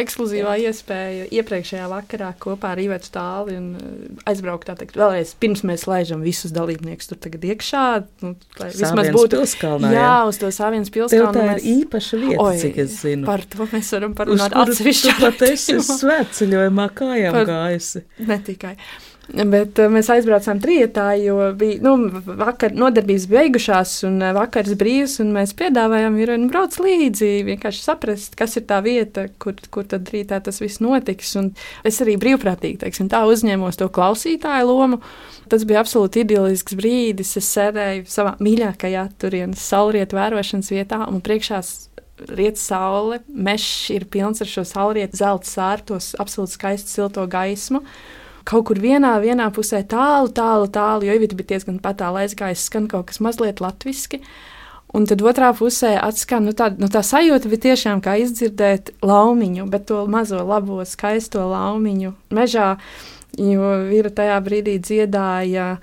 Ekskluzīvā 0.00 0.54
iespēja 0.64 1.26
iepriekšējā 1.38 1.86
vakarā 1.92 2.30
kopā 2.42 2.72
ar 2.74 2.80
Ivetu 2.82 3.10
Tāli 3.14 3.56
un 3.58 3.66
uh, 3.76 4.22
aizbraukt 4.30 4.66
tā 4.70 4.74
teikt 4.80 4.96
vēlreiz, 5.00 5.34
pirms 5.42 5.62
mēs 5.68 5.86
laižam 5.90 6.22
visus 6.24 6.54
dalībniekus 6.56 7.10
tur 7.10 7.18
tagad 7.20 7.44
iekšā. 7.50 7.84
Nu, 8.24 8.34
lai 8.60 8.70
vismaz 8.72 8.90
Sāvienas 8.94 9.16
būtu 9.18 9.36
pilskalnā, 9.38 9.92
Jā, 9.94 10.00
jā. 10.06 10.16
uz 10.30 10.40
to 10.40 10.50
Sāvienas 10.54 10.90
pilskalnu. 10.94 11.32
tā 11.36 11.44
ir 11.44 11.52
mēs- 11.54 11.68
īpaša 11.76 12.20
vieta, 12.24 12.40
Oi, 12.48 12.56
cik 12.64 12.78
es 12.86 12.96
zinu. 13.02 13.26
Par 13.26 13.44
to 13.44 13.66
mēs 13.74 13.92
varam 13.96 14.14
parunāt 14.14 14.52
kuru 14.56 14.64
tu 14.64 14.72
atsevišķi. 14.72 15.14
pat 15.20 15.42
esi 15.50 15.78
svētceļojumā 15.90 16.88
kājām 16.96 17.32
Par- 17.38 17.46
gājusi. 17.46 18.02
Ne 18.26 18.38
tikai. 18.38 18.76
Bet 19.30 19.78
uh, 19.78 19.86
mēs 19.92 20.08
aizbraucām 20.10 20.58
trijotā, 20.62 21.12
jo 21.22 21.52
bija 21.58 21.78
nu, 21.84 21.92
vakar 22.40 22.74
nodarbības 22.74 23.28
beigušās, 23.30 23.92
un 24.08 24.18
uh, 24.24 24.32
vakars 24.34 24.74
brīvs, 24.80 25.18
un 25.22 25.30
mēs 25.36 25.54
piedāvājām 25.58 26.16
vīriem 26.18 26.48
brauc 26.50 26.74
līdzi, 26.82 27.28
vienkārši 27.46 27.84
saprast, 27.84 28.34
kas 28.38 28.58
ir 28.58 28.66
tā 28.70 28.80
vieta, 28.82 29.28
kur, 29.42 29.54
kur 29.70 29.86
tad 29.90 30.10
rītā 30.10 30.40
tas 30.42 30.58
viss 30.62 30.82
notiks. 30.82 31.36
Un 31.38 31.52
es 31.86 32.00
arī 32.02 32.16
brīvprātīgi 32.20 32.80
teiksim, 32.82 33.10
tā 33.12 33.22
uzņēmos 33.30 33.78
to 33.78 33.90
klausītāju 33.94 34.66
lomu. 34.72 34.98
Tas 35.50 35.62
bija 35.66 35.84
absolūti 35.84 36.24
idyllisks 36.24 36.74
brīdis. 36.78 37.36
Es 37.38 37.54
sēdēju 37.54 38.10
savā 38.10 38.34
mīļākajā 38.42 39.06
turienes 39.22 39.62
saulrietu 39.62 40.18
vērošanas 40.18 40.74
vietā, 40.74 41.04
un 41.06 41.22
priekšā 41.22 41.62
riet 42.34 42.58
saule, 42.60 43.20
mežs 43.30 43.90
ir 43.94 44.06
pilns 44.10 44.42
ar 44.42 44.50
šo 44.50 44.64
saulrietu 44.68 45.20
zelta 45.20 45.48
sārtos, 45.48 46.14
absolūti 46.20 46.58
skaistu 46.58 46.98
silto 46.98 47.26
gaismu. 47.30 47.84
Kaut 48.48 48.66
kur 48.70 48.80
vienā, 48.80 49.14
vienā 49.20 49.50
pusē 49.54 49.82
tālu, 49.86 50.30
tālu, 50.32 50.68
tālu, 50.72 51.06
jo 51.06 51.16
Ivita 51.16 51.36
bija 51.36 51.54
diezgan 51.54 51.80
patāla 51.82 52.24
aizgājis, 52.24 52.64
skan 52.70 52.88
kaut 52.90 53.10
kas 53.10 53.20
mazliet 53.20 53.60
latviski. 53.60 54.22
Un 54.96 55.04
tad 55.06 55.22
otrā 55.22 55.52
pusē 55.54 55.92
atskan 56.02 56.48
nu, 56.48 56.54
tā, 56.56 56.70
nu, 56.80 56.88
tā 56.90 57.04
sajūta, 57.06 57.50
bija 57.52 57.66
tiešām 57.68 58.00
kā 58.02 58.16
izdzirdēt 58.24 58.90
laumiņu, 59.06 59.68
bet 59.70 59.86
to 59.90 60.02
mazo, 60.10 60.40
labo, 60.46 60.80
skaisto 60.88 61.44
laumiņu 61.52 62.14
mežā, 62.34 62.72
jo 63.38 63.74
vīra 63.86 64.10
tajā 64.10 64.40
brīdī 64.42 64.80
dziedāja. 64.82 65.76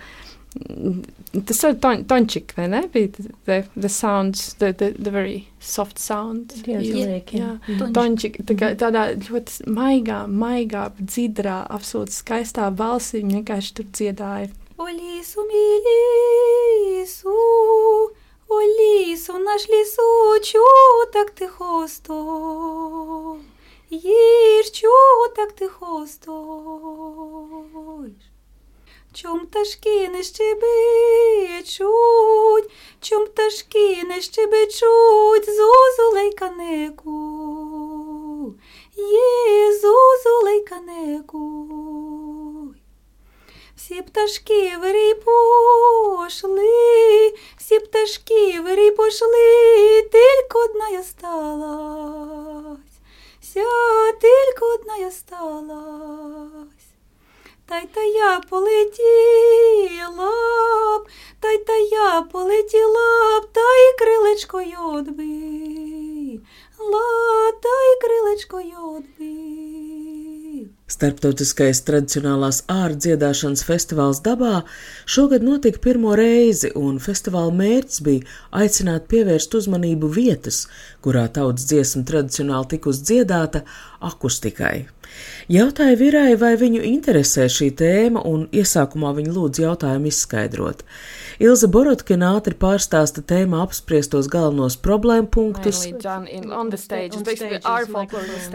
mm, 1.37 1.43
Tas 1.47 1.63
ir 1.65 1.75
ton, 1.81 2.05
tončik, 2.05 2.53
vai 2.57 2.67
ne? 2.69 2.81
Bija 2.93 3.09
the, 3.47 3.59
the 3.77 3.89
sounds, 3.89 4.55
the, 4.61 4.73
the, 4.73 4.91
the 4.99 5.11
very 5.11 5.45
soft 5.61 5.99
sound. 5.99 6.53
Jā, 6.67 6.81
You- 6.81 6.93
zlieki, 6.93 7.39
jā. 7.41 7.59
jā. 7.69 7.91
Tončik, 7.97 8.37
tā 8.49 8.55
kā, 8.59 8.73
tādā 8.77 9.07
ļoti 9.29 9.65
maigā, 9.67 10.27
maigā, 10.29 10.91
dziļā, 11.01 11.59
absolūti 11.79 12.13
skaistā 12.19 12.71
balsī 12.75 13.21
viņa 13.23 13.35
vienkārši 13.41 13.75
tur 13.81 13.87
dziedāja. 13.93 14.49
О 14.79 14.89
лісу, 14.89 15.41
мій 15.47 15.79
лісу, 15.87 17.31
о 18.49 18.57
лісу, 18.79 19.39
наш 19.39 19.69
лісу, 19.69 20.09
так 21.13 21.31
тихо 21.31 21.87
сто, 21.89 23.37
їрчу, 23.91 24.89
так 25.37 25.53
тихо 25.53 26.07
стоїш. 26.07 26.33
Чом 29.22 29.48
пташки 29.48 30.10
не 30.10 30.24
щебечуть, 30.24 31.92
чом 33.02 33.26
пташки 33.26 34.04
не 34.04 34.22
щебечуть, 34.22 35.46
зозулейка 35.46 36.50
неку, 36.50 38.54
є 38.96 39.74
зозулейка 39.74 40.80
неку. 40.80 41.68
всі 43.76 44.02
пташки 44.02 44.78
вирій 44.82 45.14
пошли, 45.14 47.34
всі 47.58 47.80
пташки 47.80 48.62
вирій 48.62 48.92
пошли, 48.92 50.02
тільки 50.02 50.58
одна 50.70 50.90
я 50.90 51.04
сталась, 51.04 52.78
ся 53.42 53.66
тільки 54.12 54.66
одна 54.66 54.98
я 54.98 55.12
сталась. 55.12 56.77
Та 57.70 57.80
й 57.80 57.88
та 57.88 58.02
я 58.04 58.40
полетіла 58.50 60.32
б, 61.00 61.08
та 61.40 61.52
й 61.52 61.58
та 61.58 61.76
я 61.76 62.22
полетіла 62.22 63.40
б, 63.42 63.48
та 63.52 63.62
й 63.62 63.98
крилечкою 64.00 64.78
одбила, 64.94 66.42
та 67.62 67.70
й 67.70 68.00
крилечкою 68.02 68.78
одбила. 68.98 69.97
Starptautiskais 70.88 71.82
tradicionālās 71.84 72.62
ārdziedāšanas 72.72 73.66
festivāls 73.68 74.22
dabā 74.24 74.62
šogad 75.04 75.44
notika 75.44 75.82
pirmo 75.84 76.14
reizi, 76.16 76.70
un 76.80 77.02
festivāla 77.04 77.52
mērķis 77.60 78.00
bija 78.06 78.38
aicināt 78.62 79.10
pievērst 79.12 79.58
uzmanību 79.60 80.08
vietas, 80.16 80.62
kurā 81.04 81.26
tautas 81.36 81.68
dziesma 81.68 82.06
tradicionāli 82.08 82.72
tikus 82.78 83.02
dziedāta, 83.04 83.66
akustikai. 84.00 84.86
Jautāja 85.52 86.00
Virai, 86.00 86.40
vai 86.40 86.54
viņu 86.56 86.80
interesē 86.94 87.50
šī 87.52 87.68
tēma, 87.84 88.24
un 88.24 88.48
iesākumā 88.56 89.12
viņa 89.20 89.36
lūdza 89.36 89.68
jautājumu 89.68 90.08
izskaidrot. 90.08 90.88
Ilza 91.38 91.68
Borotkina 91.70 92.32
ātri 92.34 92.56
pārstāsta 92.58 93.22
tēmā 93.30 93.60
apspriestos 93.62 94.26
galvenos 94.34 94.74
problēmu 94.82 95.30
punktus. 95.30 95.84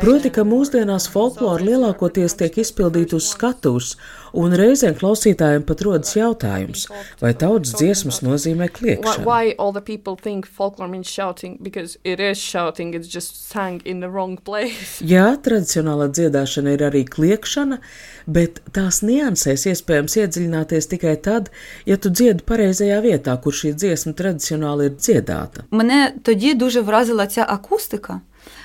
Proti, 0.01 0.33
ka 0.35 0.43
mūsdienās 0.43 1.07
folklora 1.13 1.63
lielākoties 1.63 2.35
tiek 2.41 2.59
izpildīta 2.65 3.21
uz 3.21 3.29
skatuves, 3.37 3.95
un 4.33 4.55
reizēm 4.57 4.97
klausītājiem 4.99 5.65
pat 5.69 5.85
rodas 5.87 6.15
jautājums, 6.17 6.87
vai 7.21 7.33
tautas 7.39 7.75
dziesmas 7.79 8.23
nozīmē 8.25 8.67
Why, 8.67 8.75
kliekšanu. 8.79 9.25
why 9.27 9.55
all 9.59 9.73
the 9.73 9.83
people 9.85 10.17
think 10.17 10.47
folklore 10.47 10.89
means 10.89 11.07
shouting? 11.07 11.59
Because 11.63 11.99
it 12.05 12.21
is 12.21 12.39
shouting, 12.39 12.95
it's 12.95 13.09
just 13.09 13.47
sang 13.49 13.81
in 13.85 14.01
the 14.01 14.09
wrong 14.09 14.39
place. 14.41 14.99
Jā, 15.15 15.37
tradicionālā 15.45 16.09
dziedāšana 16.11 16.77
ir 16.77 16.87
arī 16.89 17.05
kliekšana, 17.07 17.79
bet 18.27 18.63
tās 18.73 19.03
niansēs 19.05 19.69
iespējams 19.71 20.19
iedziļināties 20.25 20.91
tikai 20.95 21.17
tad, 21.23 21.53
ja 21.87 21.99
tu 22.01 22.11
dziedi 22.11 22.43
pareizajā 22.73 23.01
vietā, 23.03 23.37
kur 23.37 23.53
šī 23.53 23.75
dziesma 23.77 24.13
tradicionāli 24.17 24.89
ir 24.89 24.97
dziedāta. 24.97 25.65
Мене 25.71 26.13
тоді 26.23 26.55
дуже 26.55 26.81
вразила 26.81 27.27
ця 27.27 27.47
акустика, 27.49 28.21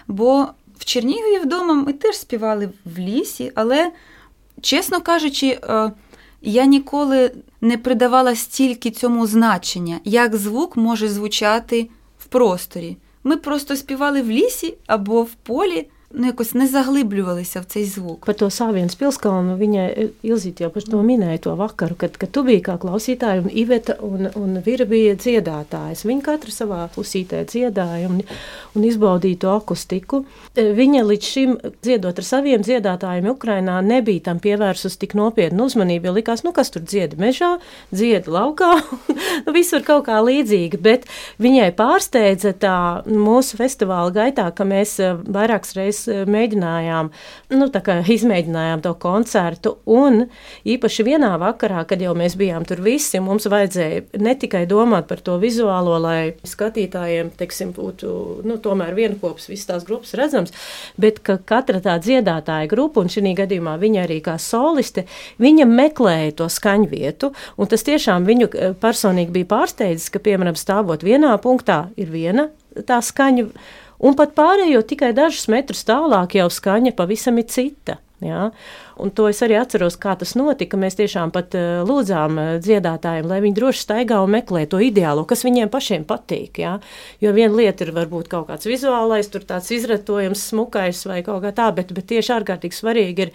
бо 0.08 0.48
в 0.80 0.86
Чернігові 0.86 1.40
вдома 1.40 1.74
ми 1.74 1.94
теж 1.94 2.16
співали 2.16 2.70
в 2.86 3.00
лісі, 3.00 3.52
але, 3.56 3.92
чесно 4.62 5.02
кажучи, 5.02 5.48
е, 5.48 5.92
я 6.42 6.66
ніколи 6.66 7.32
не 7.62 7.78
придавала 7.78 8.36
стільки 8.36 8.92
цьому 8.92 9.28
значення, 9.28 10.00
як 10.04 10.36
звук 10.36 10.78
може 10.78 11.10
звучати 11.10 11.90
в 12.20 12.26
просторі. 12.26 12.98
Ми 13.24 13.38
просто 13.38 13.76
співали 13.76 14.22
в 14.22 14.32
лісі 14.32 14.78
або 14.88 15.24
в 15.24 15.34
полі, 15.34 15.88
ну 16.15 16.27
якось 16.27 16.55
не 16.55 16.67
заглиблювалися 16.67 17.61
в 17.61 17.65
цей 17.65 17.85
звук. 17.85 18.27
Par 18.27 18.35
to 18.35 18.47
Sāvienas 18.51 18.97
pilskalnu 18.99 19.57
viņa 19.57 19.83
Ilzīte 20.23 20.65
jau 20.65 20.71
par 20.71 20.85
to 20.85 21.01
minēja 21.03 21.41
to 21.47 21.55
vakaru, 21.57 21.97
kad, 21.97 22.17
kad 22.21 22.31
tu 22.31 22.43
biji 22.45 22.63
kā 22.67 22.77
klausītāja 22.81 23.43
un 23.43 23.49
Iveta 23.51 23.97
un, 24.05 24.29
un 24.37 24.61
Vira 24.65 24.85
bija 24.89 25.15
dziedātājs. 25.17 26.05
Viņi 26.05 26.25
katra 26.25 26.53
savā 26.53 26.81
pusītē 26.95 27.45
dziedāja 27.49 28.11
un, 28.11 28.21
un 28.77 28.85
izbaudīja 28.85 29.41
to 29.45 29.55
akustiku. 29.57 30.25
Viņa 30.57 31.05
līdz 31.09 31.31
šim 31.33 31.57
dziedot 31.85 32.21
ar 32.21 32.29
saviem 32.29 32.65
dziedātājiem 32.65 33.31
Ukrainā 33.33 33.81
nebija 33.85 34.29
tam 34.29 34.43
pievērsus 34.43 34.99
tik 35.01 35.17
nopietnu 35.19 35.69
uzmanību, 35.71 36.11
jo 36.11 36.17
likās, 36.19 36.45
nu 36.45 36.53
kas 36.53 36.73
tur 36.75 36.85
dzied 36.85 37.17
mežā, 37.21 37.55
dzied 37.93 38.29
laukā, 38.29 38.75
nu 39.47 39.57
visur 39.57 39.85
kaut 39.87 40.07
kā 40.11 40.21
līdzīgi, 40.25 40.81
bet 40.83 41.09
viņai 41.43 41.73
pārsteidza 41.79 42.53
tā 42.53 42.77
mūsu 43.09 43.57
festivāla 43.61 44.13
gaitā, 44.13 44.51
ka 44.53 44.69
mēs 44.69 44.99
eh, 45.01 45.17
vairākas 45.17 45.77
reizes 45.79 45.96
eh, 46.12 46.24
mēģinājām, 46.30 47.10
nu 47.58 47.68
kā 47.88 47.98
izmēģinājām 48.16 48.84
to 48.86 48.94
koncertu, 49.02 49.78
un 49.90 50.28
īpaši 50.68 51.06
vienā 51.08 51.34
vakarā, 51.42 51.84
kad 51.90 52.02
jau 52.04 52.14
mēs 52.18 52.38
bijām 52.40 52.66
tur 52.68 52.82
visi, 52.86 53.22
mums 53.24 53.48
vajadzēja 53.50 54.20
ne 54.24 54.36
tikai 54.40 54.66
domāt 54.70 55.08
par 55.10 55.22
to 55.24 55.38
vizuālo, 55.42 55.98
lai 56.02 56.36
skatītājiem, 56.48 57.32
teiksim, 57.40 57.74
būtu, 57.76 58.12
nu, 58.48 58.60
tomēr 58.64 58.96
vienkops 58.98 59.50
visas 59.52 59.70
tās 59.72 59.88
grupas 59.88 60.14
redzams, 60.18 60.54
bet 61.00 61.22
ka 61.26 61.38
katra 61.38 61.82
tā 61.84 61.98
dziedātāja 62.04 62.70
grupa, 62.72 63.04
un 63.04 63.12
šī 63.12 63.34
gadījumā 63.38 63.78
viņa 63.82 64.06
arī 64.06 64.20
kā 64.26 64.38
soliste, 64.42 65.08
viņa 65.42 65.68
meklēja 65.70 66.38
to 66.42 66.52
skaņvietu, 66.52 67.34
un 67.58 67.72
tas 67.72 67.86
tiešām 67.88 68.28
viņu 68.28 68.52
eh, 68.54 68.78
personīgi 68.78 69.36
bija 69.40 69.52
pārsteidzis, 69.56 70.12
ka, 70.14 70.24
piemēram, 70.24 70.58
stāvot 70.60 71.06
vienā 71.06 71.34
punktā, 71.44 71.88
ir 72.00 72.14
viena 72.14 72.50
tā 72.88 73.00
skaņa, 73.02 73.48
un 74.00 74.18
pat 74.18 74.36
pārējot 74.38 74.90
tikai 74.92 75.14
dažus 75.18 75.48
metrus 75.52 75.86
tālāk, 75.88 76.38
jau 76.40 76.50
skaņa 76.52 76.96
pavisam 76.98 77.40
ir 77.42 77.48
cita. 77.52 77.98
Ja? 78.24 78.50
Un 79.00 79.12
to 79.14 79.28
es 79.30 79.40
arī 79.46 79.58
atceros, 79.60 79.98
kā 80.02 80.16
tas 80.18 80.34
notika. 80.38 80.78
Mēs 80.80 80.98
tiešām 80.98 81.32
pat 81.36 81.56
uh, 81.58 81.84
lūdzām 81.88 82.38
uh, 82.42 82.48
dziedātājiem, 82.64 83.28
lai 83.30 83.40
viņi 83.44 83.58
droši 83.58 83.84
staigā 83.84 84.20
un 84.24 84.34
meklē 84.34 84.66
to 84.70 84.80
ideālo, 84.84 85.26
kas 85.30 85.44
viņiem 85.46 85.70
pašiem 85.74 86.06
patīk. 86.08 86.62
Ja? 86.64 86.78
Jo 87.24 87.34
viena 87.36 87.54
lieta 87.56 87.86
ir 87.86 87.94
varbūt 87.96 88.30
kaut 88.32 88.50
kāds 88.50 88.70
vizuālais, 88.70 89.30
tur 89.32 89.46
tāds 89.48 89.70
izretojams, 89.76 90.48
smukais 90.52 91.04
vai 91.10 91.20
kaut 91.26 91.44
kā 91.46 91.54
tā, 91.56 91.70
bet, 91.78 91.94
bet 91.96 92.10
tieši 92.10 92.34
ārkārtīgi 92.40 92.80
svarīgi 92.80 93.28
ir, 93.28 93.34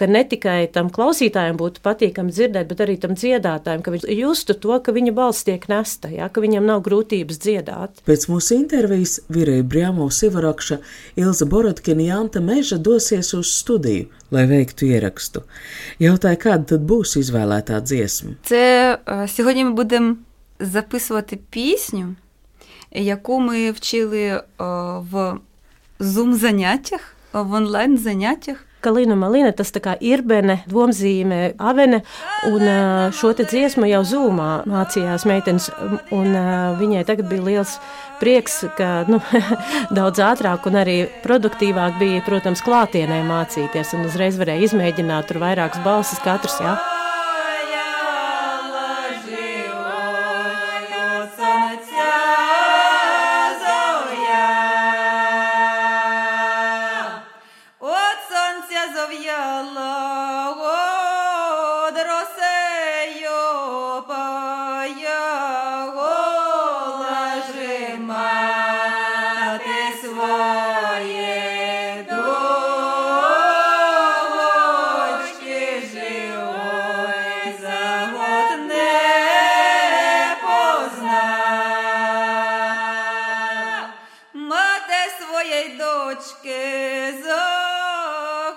ka 0.00 0.08
ne 0.08 0.24
tikai 0.28 0.66
tam 0.72 0.90
klausītājiem 0.94 1.60
būtu 1.60 1.84
patīkami 1.84 2.32
dzirdēt, 2.32 2.70
bet 2.70 2.84
arī 2.84 2.96
tam 3.02 3.16
dziedātājiem, 3.18 3.84
ka 3.84 3.94
viņš 3.96 4.08
justu 4.16 4.56
to, 4.56 4.78
ka 4.80 4.96
viņa 4.96 5.14
balss 5.16 5.46
tiek 5.48 5.68
nesta, 5.72 6.10
ja? 6.12 6.30
ka 6.32 6.44
viņam 6.44 6.68
nav 6.68 6.84
grūtības 6.86 7.40
dziedāt. 7.42 8.02
Pēc 8.08 8.28
mūsu 8.32 8.56
intervijas 8.56 9.18
Virēja 9.32 9.66
Brjāmovs 9.68 10.22
Ivarakša, 10.28 10.80
Ilza 11.20 11.48
Borotkina 11.48 12.08
Janta 12.08 12.40
Meža 12.44 12.80
dosies 12.80 13.34
uz 13.36 13.52
studiju, 13.52 14.08
lai 14.32 14.46
veiktu 14.50 14.88
ierakstu. 14.88 15.01
Jautāja, 16.00 16.36
kāda 16.36 16.64
tad 16.74 16.86
būs 16.86 17.16
izvēlētā 17.20 17.80
dziesma? 17.80 18.34
Це 18.42 18.98
е, 19.08 19.28
сьогодні 19.28 19.64
ми 19.64 19.70
будемо 19.70 20.16
записувати 20.60 21.38
пісню, 21.50 22.14
яку 22.90 23.40
ми 23.40 23.70
вчили 23.70 24.22
е, 24.22 24.42
в 25.10 25.38
Zoom-заняттях, 26.00 27.00
в 27.32 27.52
онлайн-заняттях. 27.52 28.56
Kalina 28.82 29.16
Malina, 29.18 29.52
tas 29.56 29.72
tā 29.74 29.82
kā 29.84 29.96
ir 30.02 30.24
bene, 30.26 30.60
domzīme, 30.70 31.52
avene, 31.62 32.02
un 32.50 32.70
šo 33.14 33.32
te 33.38 33.46
dziesmu 33.48 33.88
jau 33.90 34.02
zūmā 34.12 34.50
mācījās 34.70 35.26
meitenes, 35.28 35.68
un 36.14 36.34
viņai 36.80 37.04
tagad 37.08 37.30
bija 37.30 37.46
liels 37.46 37.76
prieks, 38.20 38.62
ka 38.78 39.04
nu, 39.10 39.20
daudz 39.98 40.22
ātrāk 40.22 40.66
un 40.70 40.80
arī 40.82 40.96
produktīvāk 41.26 42.00
bija, 42.02 42.24
protams, 42.26 42.64
klātienē 42.66 43.22
mācīties, 43.28 43.94
un 43.98 44.08
uzreiz 44.10 44.40
varēja 44.40 44.70
izmēģināt 44.70 45.30
tur 45.30 45.42
vairākas 45.42 45.82
balsis 45.86 46.22
katrs, 46.22 46.58
jā. 46.62 46.74
От 46.76 47.01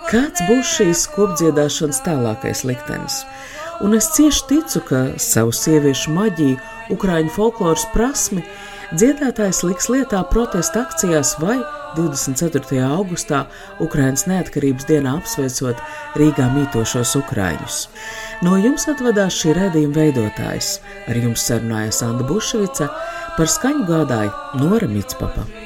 Kāds 0.06 0.38
būs 0.46 0.68
šīs 0.76 1.00
kopdziedāšanas 1.16 1.98
tālākais 2.06 2.62
liktenis? 2.68 3.24
Un 3.82 3.96
es 3.98 4.06
cieši 4.14 4.44
ticu, 4.48 4.80
ka 4.86 5.00
savu 5.20 5.50
sieviešu 5.52 6.14
maģiju, 6.14 6.60
ukrāņu 6.94 7.32
folkloras 7.34 7.84
prasmi 7.90 8.44
dziedātājs 8.94 9.64
liks 9.66 9.90
lietā 9.90 10.22
protesta 10.30 10.84
akcijās 10.86 11.34
vai 11.42 11.58
24. 11.98 12.78
augustā 12.86 13.42
Ukraiņas 13.82 14.26
neatkarības 14.30 14.86
dienā 14.86 15.18
apsveicot 15.18 15.82
Rīgā 16.22 16.48
mītošos 16.54 17.18
ukrāņus. 17.24 17.82
No 18.46 18.56
jums 18.62 18.86
atvadās 18.92 19.42
šī 19.42 19.58
redzējuma 19.58 20.00
veidotājs. 20.00 20.76
Ar 21.10 21.18
jums 21.18 21.50
sarunājās 21.50 22.04
Anna 22.06 22.26
Bušvica, 22.30 22.92
par 23.36 23.56
skaņu 23.58 23.88
gādāja 23.90 24.60
Nora 24.62 24.86
Mitspapa. 24.86 25.65